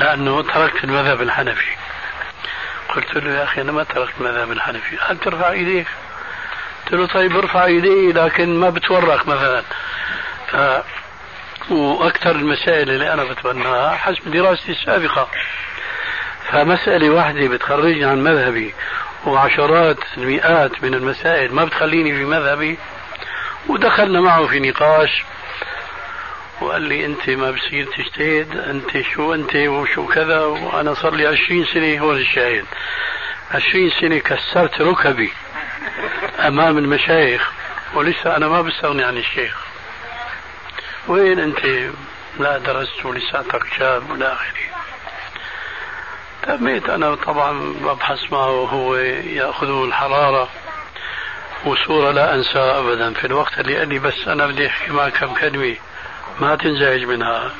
لأنه 0.00 0.42
تركت 0.42 0.84
المذهب 0.84 1.22
الحنفي. 1.22 1.85
قلت 2.94 3.16
له 3.16 3.30
يا 3.30 3.44
أخي 3.44 3.60
أنا 3.60 3.72
ما 3.72 3.84
تركت 3.84 4.12
المذهب 4.20 4.52
الحنفي 4.52 4.98
هل 5.00 5.18
ترفع 5.18 5.50
إيديك? 5.50 5.86
قلت 6.84 6.94
له 6.94 7.06
طيب 7.06 7.36
ارفع 7.36 7.64
إيدي 7.64 8.12
لكن 8.12 8.60
ما 8.60 8.70
بتورق 8.70 9.26
مثلا. 9.26 9.62
ف 10.48 10.56
وأكثر 11.70 12.30
المسائل 12.30 12.90
اللي 12.90 13.12
أنا 13.12 13.24
بتبناها 13.24 13.96
حسب 13.96 14.30
دراستي 14.30 14.72
السابقة. 14.72 15.28
فمسألة 16.50 17.10
واحدة 17.10 17.48
بتخرجني 17.48 18.04
عن 18.04 18.22
مذهبي 18.24 18.74
وعشرات 19.26 19.98
المئات 20.16 20.82
من 20.82 20.94
المسائل 20.94 21.54
ما 21.54 21.64
بتخليني 21.64 22.14
في 22.14 22.24
مذهبي 22.24 22.78
ودخلنا 23.68 24.20
معه 24.20 24.46
في 24.46 24.60
نقاش. 24.60 25.24
وقال 26.60 26.82
لي 26.82 27.06
أنت 27.06 27.30
ما 27.30 27.50
بصير 27.50 27.86
تجتهد 27.96 28.56
أنت 28.56 29.00
شو 29.14 29.34
أنت 29.34 29.56
وشو 29.56 30.06
كذا 30.06 30.40
وأنا 30.40 30.94
صار 30.94 31.14
لي 31.14 31.26
20 31.26 31.64
سنة 31.74 31.98
هو 31.98 32.12
الشاهد. 32.12 32.64
20 33.50 33.90
سنة 34.00 34.18
كسرت 34.18 34.80
ركبي 34.80 35.32
أمام 36.46 36.78
المشايخ 36.78 37.52
ولسه 37.94 38.36
أنا 38.36 38.48
ما 38.48 38.62
بستغني 38.62 39.04
عن 39.04 39.16
الشيخ. 39.16 39.66
وين 41.08 41.38
أنت؟ 41.38 41.90
لا 42.38 42.58
درست 42.58 43.04
ولساتك 43.04 43.62
شاب 43.78 44.10
والى 44.10 44.32
اخره 44.32 44.66
تميت 46.42 46.88
أنا 46.90 47.14
طبعا 47.14 47.74
ببحث 47.82 48.32
معه 48.32 48.50
وهو 48.50 48.96
يأخذه 48.96 49.84
الحرارة 49.84 50.48
وصورة 51.64 52.10
لا 52.10 52.34
أنساها 52.34 52.78
أبدا 52.80 53.12
في 53.14 53.26
الوقت 53.26 53.60
اللي 53.60 53.78
قال 53.78 53.88
لي 53.88 53.98
بس 53.98 54.28
أنا 54.28 54.46
بدي 54.46 54.66
أحكي 54.66 54.92
معك 54.92 55.12
كم 55.12 55.34
كلمة. 55.34 55.76
ما 56.40 56.56
تنزعج 56.56 57.04
منها. 57.04 57.50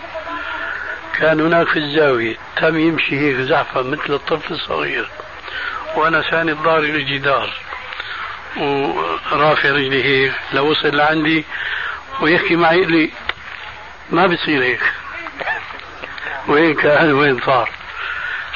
كان 1.19 1.41
هناك 1.41 1.69
في 1.69 1.79
الزاوية 1.79 2.37
تم 2.57 2.79
يمشي 2.79 3.19
هيك 3.21 3.37
زحفة 3.37 3.83
مثل 3.83 4.15
الطفل 4.15 4.55
الصغير. 4.55 5.09
وأنا 5.97 6.23
ثاني 6.23 6.53
ضاري 6.53 6.91
الجدار. 6.91 7.53
ورافع 8.57 9.69
رجلي 9.71 10.05
هيك 10.05 10.33
لوصل 10.53 10.97
لعندي 10.97 11.45
ويحكي 12.21 12.57
معي 12.57 12.79
يقول 12.79 12.93
لي 12.93 13.11
ما 14.11 14.27
بصير 14.27 14.63
هيك؟ 14.63 14.83
وين 16.49 16.75
كان؟ 16.75 17.13
وين 17.13 17.41
صار؟ 17.41 17.71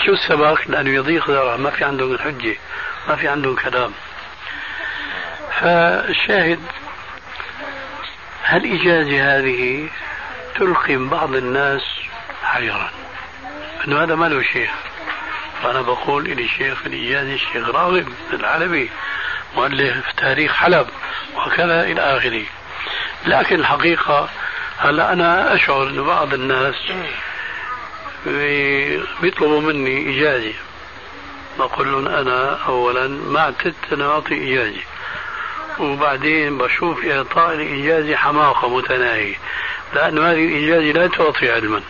شو 0.06 0.12
السبب؟ 0.12 0.58
لأنه 0.66 0.90
يضيق 0.90 1.30
ذرع 1.30 1.56
ما 1.56 1.70
في 1.70 1.84
عندهم 1.84 2.12
الحجة 2.12 2.56
ما 3.08 3.16
في 3.16 3.28
عندهم 3.28 3.56
كلام. 3.56 3.92
فالشاهد 5.60 6.60
هالإجازة 8.44 9.38
هذه؟ 9.38 9.88
تلقي 10.60 10.96
بعض 10.96 11.34
الناس 11.34 11.82
حيرا. 12.42 12.90
أنه 13.86 14.02
هذا 14.02 14.14
ما 14.14 14.26
له 14.26 14.42
شيخ. 14.42 14.70
فأنا 15.62 15.80
بقول 15.80 16.26
إلي 16.26 16.48
شيخ 16.48 16.78
الإجازة 16.86 17.34
الشيخ 17.34 17.68
راغب 17.68 18.08
العلبي 18.32 18.90
مؤلف 19.56 20.12
تاريخ 20.16 20.52
حلب 20.52 20.88
وكذا 21.36 21.82
إلى 21.82 22.00
آخره. 22.00 22.42
لكن 23.26 23.60
الحقيقة 23.60 24.28
هلا 24.78 25.12
أنا 25.12 25.54
أشعر 25.54 25.82
أن 25.82 26.02
بعض 26.02 26.34
الناس 26.34 26.74
بيطلبوا 29.22 29.60
مني 29.60 30.18
إجازة. 30.18 30.54
بقول 31.58 31.92
لهم 31.92 32.08
أنا 32.08 32.58
أولا 32.66 33.08
ما 33.08 33.40
اعتدت 33.40 33.92
أن 33.92 34.00
أعطي 34.00 34.52
إجازة. 34.52 34.82
وبعدين 35.78 36.58
بشوف 36.58 37.04
إعطاء 37.04 37.54
الإجازة 37.54 38.16
حماقة 38.16 38.68
متناهية. 38.68 39.36
لأن 39.94 40.18
هذه 40.18 40.44
الإجازة 40.44 40.92
لا 41.00 41.06
تعطي 41.06 41.50
علما. 41.50 41.82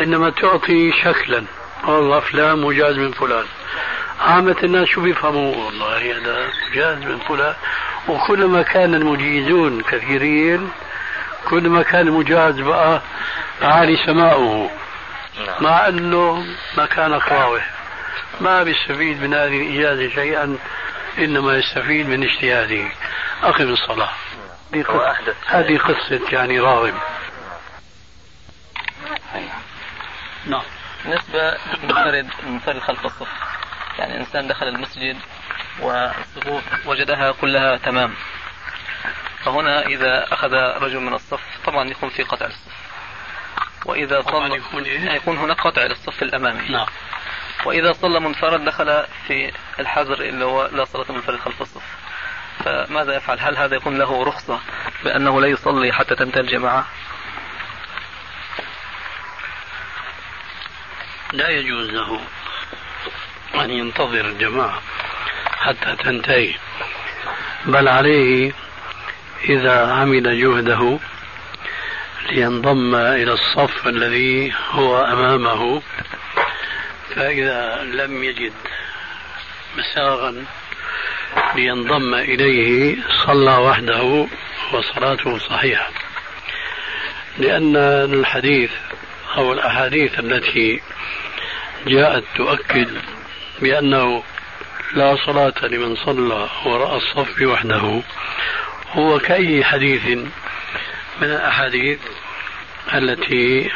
إنما 0.00 0.30
تعطي 0.30 0.92
شكلا. 0.92 1.44
والله 1.84 2.20
فلان 2.20 2.58
مجاز 2.58 2.98
من 2.98 3.12
فلان. 3.12 3.44
عامة 4.20 4.56
الناس 4.62 4.88
شو 4.88 5.00
بيفهموا؟ 5.00 5.56
والله 5.56 6.16
هذا 6.16 6.48
مجاز 6.70 6.98
من 6.98 7.18
فلان. 7.18 7.54
وكلما 8.08 8.62
كان 8.62 8.94
المجيزون 8.94 9.80
كثيرين 9.80 10.70
كلما 11.50 11.82
كان 11.82 12.08
المجاز 12.08 12.60
بقى 12.60 13.02
عالي 13.62 13.96
سماؤه. 14.06 14.70
نعم. 15.46 15.64
مع 15.64 15.88
إنه 15.88 16.44
ما 16.76 16.86
كان 16.86 17.20
ما 18.40 18.62
بيستفيد 18.62 19.22
من 19.22 19.34
هذه 19.34 19.62
الاجازه 19.62 20.14
شيئا 20.14 20.56
إنما 21.18 21.56
يستفيد 21.56 22.08
من 22.08 22.22
اجتهاده. 22.22 22.84
أقم 23.42 23.68
الصلاة. 23.68 24.10
هذه 24.74 24.82
قصة, 24.82 25.34
هذه 25.46 25.78
قصة 25.78 26.20
يعني 26.32 26.60
راغب. 26.60 26.94
نعم. 30.46 30.62
بالنسبة 31.04 31.58
للمنفرد 31.82 32.30
المنفرد 32.42 32.78
خلف 32.78 33.06
الصف. 33.06 33.28
يعني 33.98 34.20
إنسان 34.20 34.48
دخل 34.48 34.68
المسجد 34.68 35.16
والصفوف 35.80 36.86
وجدها 36.86 37.32
كلها 37.32 37.76
تمام. 37.76 38.14
فهنا 39.44 39.86
إذا 39.86 40.32
أخذ 40.32 40.52
رجل 40.54 41.00
من 41.00 41.14
الصف 41.14 41.40
طبعا 41.66 41.88
يكون 41.88 42.08
في 42.08 42.22
قطع 42.22 42.46
الصف 42.46 42.72
وإذا 43.86 44.22
صلى 44.22 44.56
يكون, 44.56 44.82
إيه؟ 44.82 45.10
يكون 45.10 45.36
هناك 45.36 45.60
قطع 45.60 45.82
للصف 45.82 46.22
الأمامي. 46.22 46.68
نعم. 46.68 46.86
وإذا 47.64 47.92
صلى 47.92 48.20
منفرد 48.20 48.64
دخل 48.64 49.04
في 49.26 49.52
الحجر 49.78 50.20
اللي 50.20 50.44
هو 50.44 50.66
لا 50.72 50.84
صلاة 50.84 51.12
منفرد 51.12 51.38
خلف 51.38 51.62
الصف. 51.62 51.97
فماذا 52.64 53.16
يفعل؟ 53.16 53.38
هل 53.40 53.56
هذا 53.56 53.76
يكون 53.76 53.98
له 53.98 54.24
رخصة 54.24 54.60
بأنه 55.04 55.40
لا 55.40 55.46
يصلي 55.46 55.92
حتى 55.92 56.14
تنتهي 56.14 56.40
الجماعة؟ 56.40 56.86
لا 61.32 61.48
يجوز 61.48 61.90
له 61.90 62.20
أن 63.54 63.70
ينتظر 63.70 64.24
الجماعة 64.24 64.82
حتى 65.58 65.96
تنتهي 65.96 66.54
بل 67.66 67.88
عليه 67.88 68.52
إذا 69.48 69.92
عمل 69.92 70.40
جهده 70.40 70.98
لينضم 72.30 72.94
إلى 72.94 73.32
الصف 73.32 73.86
الذي 73.86 74.54
هو 74.70 75.04
أمامه 75.04 75.82
فإذا 77.14 77.82
لم 77.82 78.24
يجد 78.24 78.52
مساغا 79.76 80.44
لينضم 81.54 82.14
إليه 82.14 82.96
صلى 83.26 83.56
وحده 83.56 84.26
وصلاته 84.72 85.38
صحيحة. 85.38 85.90
لأن 87.38 87.76
الحديث 88.12 88.70
أو 89.36 89.52
الأحاديث 89.52 90.18
التي 90.18 90.80
جاءت 91.86 92.24
تؤكد 92.36 92.88
بأنه 93.62 94.22
لا 94.94 95.16
صلاة 95.26 95.54
لمن 95.62 95.96
صلى 95.96 96.48
وراء 96.64 96.96
الصف 96.96 97.42
وحده. 97.42 98.02
هو 98.92 99.18
كأي 99.18 99.64
حديث 99.64 100.06
من 101.20 101.28
الأحاديث 101.30 101.98
التي 102.94 103.70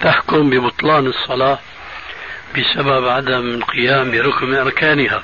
تحكم 0.00 0.50
ببطلان 0.50 1.06
الصلاة 1.06 1.58
بسبب 2.56 3.08
عدم 3.08 3.54
القيام 3.54 4.10
بركن 4.10 4.46
من 4.46 4.56
أركانها. 4.56 5.22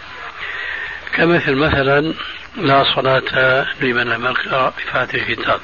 كمثل 1.18 1.54
مثلا 1.54 2.14
لا 2.56 2.84
صلاة 2.94 3.66
لمن 3.80 4.04
لم 4.04 4.24
يقرأ 4.24 4.72
بفاتح 4.78 5.14
الكتاب. 5.14 5.60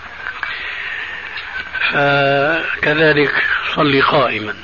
فكذلك 1.90 3.34
صلي 3.76 4.00
قائما 4.00 4.56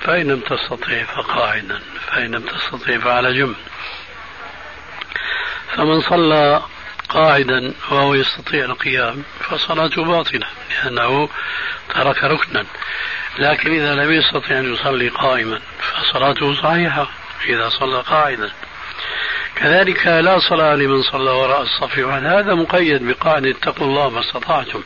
فإن 0.00 0.30
لم 0.30 0.40
تستطع 0.40 1.04
فقاعدا 1.04 1.80
فإن 2.06 2.34
لم 2.34 2.42
تستطع 2.42 2.98
فعلى 2.98 3.38
جنب. 3.38 3.56
فمن 5.76 6.00
صلى 6.00 6.62
قاعدا 7.08 7.74
وهو 7.90 8.14
يستطيع 8.14 8.64
القيام 8.64 9.22
فصلاته 9.40 10.04
باطلة 10.04 10.46
لأنه 10.70 11.28
ترك 11.94 12.24
ركنا. 12.24 12.66
لكن 13.38 13.72
إذا 13.72 13.94
لم 13.94 14.12
يستطع 14.12 14.58
أن 14.58 14.74
يصلي 14.74 15.08
قائما 15.08 15.60
فصلاته 15.80 16.54
صحيحة 16.54 17.06
إذا 17.44 17.68
صلى 17.68 18.00
قاعدا. 18.00 18.50
كذلك 19.56 20.06
لا 20.06 20.38
صلاة 20.38 20.74
لمن 20.74 21.02
صلى 21.02 21.30
وراء 21.30 21.62
الصف 21.62 21.98
وعن 21.98 22.26
هذا 22.26 22.54
مقيد 22.54 23.08
بقاعدة 23.08 23.50
اتقوا 23.50 23.86
الله 23.86 24.10
ما 24.10 24.20
استطعتم 24.20 24.82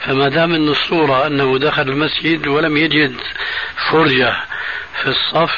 فما 0.00 0.28
دام 0.28 0.54
أن 0.54 0.68
الصورة 0.68 1.26
أنه 1.26 1.58
دخل 1.58 1.82
المسجد 1.82 2.46
ولم 2.46 2.76
يجد 2.76 3.16
فرجة 3.90 4.36
في 5.02 5.06
الصف 5.06 5.54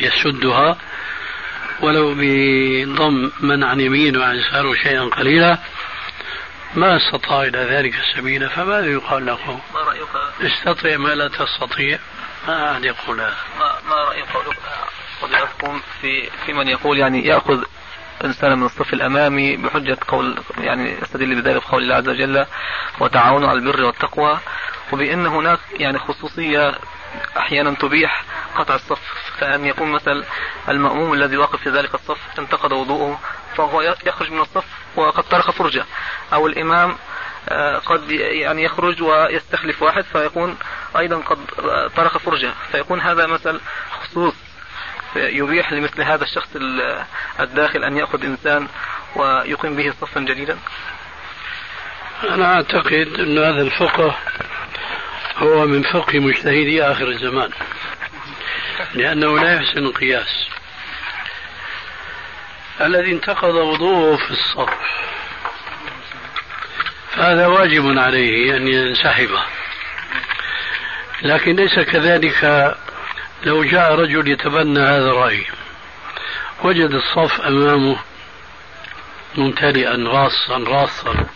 يسدها 0.00 0.78
ولو 1.80 2.14
بضم 2.14 3.30
من 3.40 3.64
عن 3.64 3.80
يمين 3.80 4.16
وعن 4.16 4.36
يساره 4.36 4.74
شيئا 4.74 5.04
قليلا 5.04 5.58
ما 6.74 6.96
استطاع 6.96 7.42
إلى 7.42 7.58
ذلك 7.58 7.94
سبيلا 8.16 8.48
فماذا 8.48 8.86
يقال 8.86 9.26
له؟ 9.26 9.60
ما 9.74 9.80
رأيك؟ 9.80 10.52
استطيع 10.52 10.96
ما 10.96 11.14
لا 11.14 11.28
تستطيع 11.28 11.98
ما 12.48 12.72
أحد 12.72 12.84
يقول 12.84 13.20
هذا 13.20 13.36
ما, 13.58 13.78
ما 13.88 13.94
فضيلتكم 15.24 15.80
في 16.00 16.30
في 16.46 16.52
من 16.52 16.68
يقول 16.68 16.98
يعني 16.98 17.26
يأخذ 17.26 17.64
إنسان 18.24 18.58
من 18.58 18.66
الصف 18.66 18.92
الأمامي 18.92 19.56
بحجة 19.56 19.98
قول 20.08 20.38
يعني 20.58 20.98
يستدل 21.02 21.42
بذلك 21.42 21.62
بقول 21.68 21.82
الله 21.82 21.94
عز 21.94 22.08
وجل 22.08 22.46
وتعاونوا 23.00 23.48
على 23.48 23.58
البر 23.58 23.84
والتقوى 23.84 24.38
وبأن 24.92 25.26
هناك 25.26 25.58
يعني 25.72 25.98
خصوصية 25.98 26.74
أحيانا 27.36 27.74
تبيح 27.74 28.24
قطع 28.56 28.74
الصف. 28.74 29.00
فأن 29.38 29.64
يكون 29.66 29.92
مثل 29.92 30.24
المأموم 30.68 31.12
الذي 31.12 31.36
واقف 31.36 31.60
في 31.62 31.70
ذلك 31.70 31.94
الصف 31.94 32.18
انتقد 32.38 32.72
وضوءه 32.72 33.20
فهو 33.56 33.82
يخرج 34.06 34.30
من 34.30 34.40
الصف 34.40 34.64
وقد 34.96 35.22
طرق 35.22 35.50
فرجة. 35.50 35.84
أو 36.32 36.46
الإمام 36.46 36.96
آه، 37.48 37.78
قد 37.78 38.10
يعني 38.10 38.64
يخرج 38.64 39.02
ويستخلف 39.02 39.82
واحد 39.82 40.04
فيكون 40.04 40.56
أيضا 40.98 41.16
قد 41.16 41.38
طرق 41.96 42.18
فرجة. 42.18 42.52
فيكون 42.72 43.00
هذا 43.00 43.26
مثل 43.26 43.60
خصوص. 44.00 44.34
يبيح 45.16 45.72
لمثل 45.72 46.02
هذا 46.02 46.24
الشخص 46.24 46.48
الداخل 47.40 47.84
أن 47.84 47.96
يأخذ 47.96 48.24
إنسان 48.24 48.68
ويقيم 49.16 49.76
به 49.76 49.92
صفا 50.00 50.20
جديدا؟ 50.20 50.58
أنا 52.30 52.54
أعتقد 52.54 53.08
أن 53.18 53.38
هذا 53.38 53.62
الفقه 53.62 54.18
هو 55.36 55.66
من 55.66 55.82
فقه 55.82 56.18
مجتهدي 56.18 56.82
آخر 56.82 57.08
الزمان 57.08 57.50
لأنه 58.94 59.38
لا 59.38 59.54
يحسن 59.54 59.78
القياس. 59.78 60.46
الذي 62.80 63.12
انتقض 63.12 63.54
وضوءه 63.54 64.16
في 64.16 64.30
الصف 64.30 64.74
فهذا 67.16 67.46
واجب 67.46 67.98
عليه 67.98 68.56
أن 68.56 68.68
ينسحب 68.68 69.30
لكن 71.22 71.56
ليس 71.56 71.78
كذلك 71.78 72.74
لو 73.44 73.64
جاء 73.64 73.94
رجل 73.94 74.28
يتبنى 74.28 74.80
هذا 74.80 75.10
الرأي 75.10 75.46
وجد 76.62 76.90
الصف 76.90 77.40
أمامه 77.40 77.96
ممتلئا 79.36 79.96
راصا 79.96 80.58
راصا. 80.58 81.26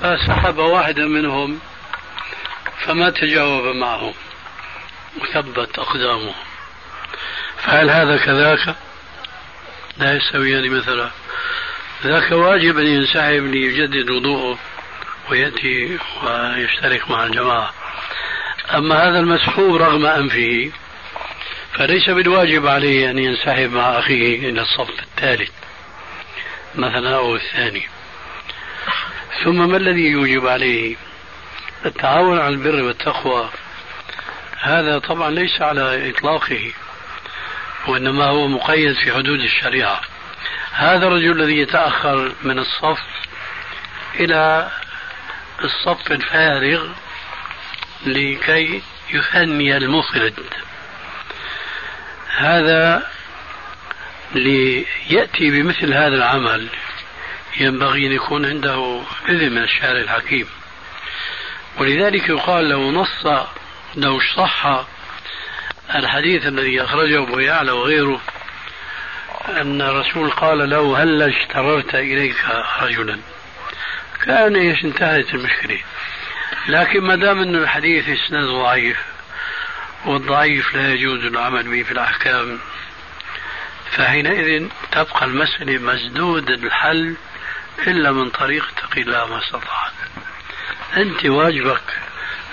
فسحب 0.00 0.58
واحدا 0.58 1.06
منهم 1.06 1.60
فما 2.86 3.10
تجاوب 3.10 3.76
معهم 3.76 4.14
وثبت 5.20 5.78
أقدامه. 5.78 6.34
فهل 7.56 7.90
هذا 7.90 8.16
كذاك؟ 8.16 8.76
لا 9.98 10.16
يستويان 10.16 10.70
مثلا. 10.70 11.10
ذاك 12.04 12.32
واجب 12.32 12.78
أن 12.78 12.86
ينسحب 12.86 13.44
ليجدد 13.44 14.10
وضوءه 14.10 14.58
ويأتي 15.30 15.98
ويشترك 16.22 17.10
مع 17.10 17.24
الجماعة. 17.24 17.81
أما 18.70 19.08
هذا 19.08 19.18
المسحوب 19.18 19.76
رغم 19.76 20.06
أنفه 20.06 20.70
فليس 21.72 22.10
بالواجب 22.10 22.66
عليه 22.66 23.10
أن 23.10 23.18
ينسحب 23.18 23.72
مع 23.72 23.98
أخيه 23.98 24.50
إلى 24.50 24.60
الصف 24.60 25.02
الثالث 25.02 25.50
مثلا 26.74 27.16
أو 27.16 27.36
الثاني. 27.36 27.82
ثم 29.44 29.68
ما 29.68 29.76
الذي 29.76 30.06
يوجب 30.06 30.46
عليه؟ 30.46 30.96
التعاون 31.86 32.38
على 32.38 32.48
البر 32.48 32.82
والتقوى. 32.82 33.50
هذا 34.60 34.98
طبعا 34.98 35.30
ليس 35.30 35.62
على 35.62 36.10
إطلاقه 36.10 36.72
وإنما 37.88 38.24
هو 38.24 38.48
مقيد 38.48 38.92
في 38.92 39.12
حدود 39.12 39.40
الشريعة. 39.40 40.00
هذا 40.72 41.06
الرجل 41.06 41.40
الذي 41.40 41.58
يتأخر 41.58 42.32
من 42.42 42.58
الصف 42.58 43.00
إلى 44.20 44.70
الصف 45.64 46.12
الفارغ 46.12 46.88
لكي 48.06 48.82
يثني 49.10 49.76
المفرد. 49.76 50.34
هذا 52.36 53.06
ليأتي 54.34 55.50
بمثل 55.50 55.94
هذا 55.94 56.14
العمل 56.16 56.68
ينبغي 57.60 58.06
أن 58.06 58.12
يكون 58.12 58.46
عنده 58.46 59.00
إذن 59.28 59.52
من 59.52 59.62
الشارع 59.62 60.00
الحكيم. 60.00 60.46
ولذلك 61.78 62.28
يقال 62.28 62.68
لو 62.68 62.90
نص 62.90 63.26
لو 63.96 64.20
صح 64.36 64.84
الحديث 65.94 66.46
الذي 66.46 66.82
أخرجه 66.82 67.22
أبو 67.22 67.38
يعلى 67.38 67.72
وغيره 67.72 68.20
أن 69.48 69.82
الرسول 69.82 70.30
قال 70.30 70.70
له 70.70 71.02
هل 71.02 71.22
اشتررت 71.22 71.94
إليك 71.94 72.36
رجلا؟ 72.82 73.18
كان 74.24 74.56
إيش 74.56 74.84
انتهت 74.84 75.34
المشكلة. 75.34 75.78
لكن 76.68 77.00
ما 77.00 77.14
دام 77.16 77.38
أن 77.42 77.56
الحديث 77.56 78.08
إسناد 78.08 78.44
ضعيف 78.44 78.98
والضعيف 80.06 80.74
لا 80.74 80.92
يجوز 80.92 81.24
العمل 81.24 81.70
به 81.70 81.82
في 81.82 81.92
الأحكام 81.92 82.58
فحينئذ 83.90 84.68
تبقى 84.92 85.24
المسألة 85.24 85.78
مسدودة 85.78 86.54
الحل 86.54 87.16
إلا 87.86 88.12
من 88.12 88.30
طريق 88.30 88.68
اتق 88.68 88.98
الله 88.98 89.26
ما 89.26 89.38
استطعت. 89.38 89.92
أنت 90.96 91.26
واجبك 91.26 91.82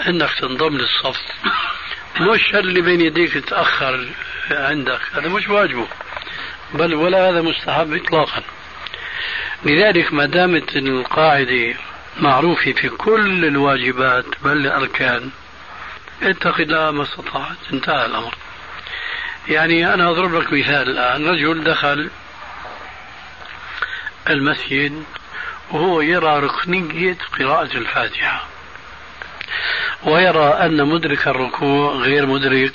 أنك 0.08 0.30
تنضم 0.40 0.78
للصف. 0.78 1.22
مش 2.22 2.56
اللي 2.56 2.82
بين 2.82 3.02
يديك 3.02 3.34
تأخر 3.34 4.08
عندك 4.52 5.02
هذا 5.14 5.28
مش 5.30 5.48
واجبه 5.48 5.88
بل 6.74 6.96
ولا 6.96 7.30
هذا 7.30 7.42
مستحب 7.42 7.94
إطلاقا. 7.94 8.44
لذلك 9.66 10.14
ما 10.14 10.26
دامت 10.26 10.76
القاعدة 10.76 11.76
معروفة 12.22 12.72
في 12.72 12.90
كل 12.90 13.46
الواجبات 13.46 14.26
بل 14.44 14.52
الأركان. 14.52 15.30
اتق 16.22 16.60
الله 16.60 16.92
ما 16.92 17.04
استطعت. 17.04 17.58
انتهى 17.74 18.06
الأمر. 18.06 18.36
يعني 19.48 19.94
أنا 19.94 20.10
أضرب 20.10 20.36
لك 20.36 20.54
مثال 20.54 20.90
الآن. 20.90 21.30
رجل 21.30 21.64
دخل 21.64 22.10
المسجد 24.30 25.04
وهو 25.72 26.02
يرى 26.02 26.40
ركنية 26.40 27.18
قراءة 27.40 27.78
الفاتحة 27.78 28.46
ويرى 30.04 30.48
أن 30.48 30.86
مدرك 30.86 31.28
الركوع 31.28 31.94
غير 31.94 32.26
مدرك 32.26 32.74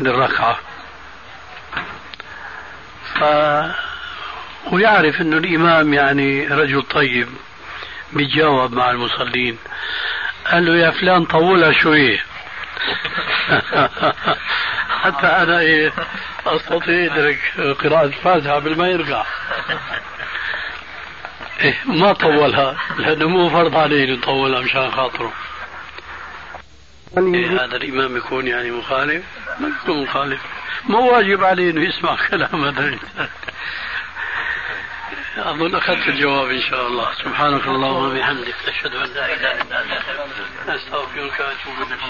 للركعة. 0.00 0.58
ف 3.14 3.24
ويعرف 4.72 5.20
أن 5.20 5.32
الإمام 5.32 5.94
يعني 5.94 6.46
رجل 6.46 6.82
طيب. 6.82 7.28
بيتجاوب 8.12 8.72
مع 8.72 8.90
المصلين. 8.90 9.58
قال 10.52 10.66
له 10.66 10.76
يا 10.76 10.90
فلان 10.90 11.24
طولها 11.24 11.72
شوية. 11.72 12.24
حتى 15.02 15.26
أنا 15.26 15.60
إيه 15.60 15.92
أستطيع 16.46 17.14
أدرك 17.14 17.38
قراءة 17.78 18.04
الفاتحة 18.04 18.54
قبل 18.54 18.78
ما 18.78 18.88
يرجع. 18.88 19.24
إيه 21.60 21.78
ما 21.84 22.12
طولها 22.12 22.76
لأنه 22.98 23.28
مو 23.28 23.50
فرض 23.50 23.76
عليه 23.76 24.12
يطولها 24.12 24.60
مشان 24.60 24.90
خاطره. 24.90 25.32
إيه 27.18 27.64
هذا 27.64 27.76
الإمام 27.76 28.16
يكون 28.16 28.46
يعني 28.46 28.70
مخالف؟ 28.70 29.24
ما 29.60 29.68
يكون 29.68 30.02
مخالف. 30.02 30.40
مو 30.84 31.12
واجب 31.12 31.44
عليه 31.44 31.70
أنه 31.70 31.88
يسمع 31.88 32.16
كلام 32.30 32.64
هذا. 32.64 32.98
أظن 35.36 35.74
أخذت 35.74 36.08
الجواب 36.08 36.50
إن 36.50 36.60
شاء 36.60 36.86
الله. 36.86 37.14
سبحانك 37.14 37.66
اللهم 37.66 38.16
وبحمدك. 38.16 38.54
أشهد 38.68 38.94
أن 38.94 39.12
لا 39.14 39.26
إله 39.26 39.62
إلا 39.62 39.82
أنت. 39.82 39.92
أستغفرك 40.68 41.40
وأتوب 41.40 41.76
إليك. 41.82 42.00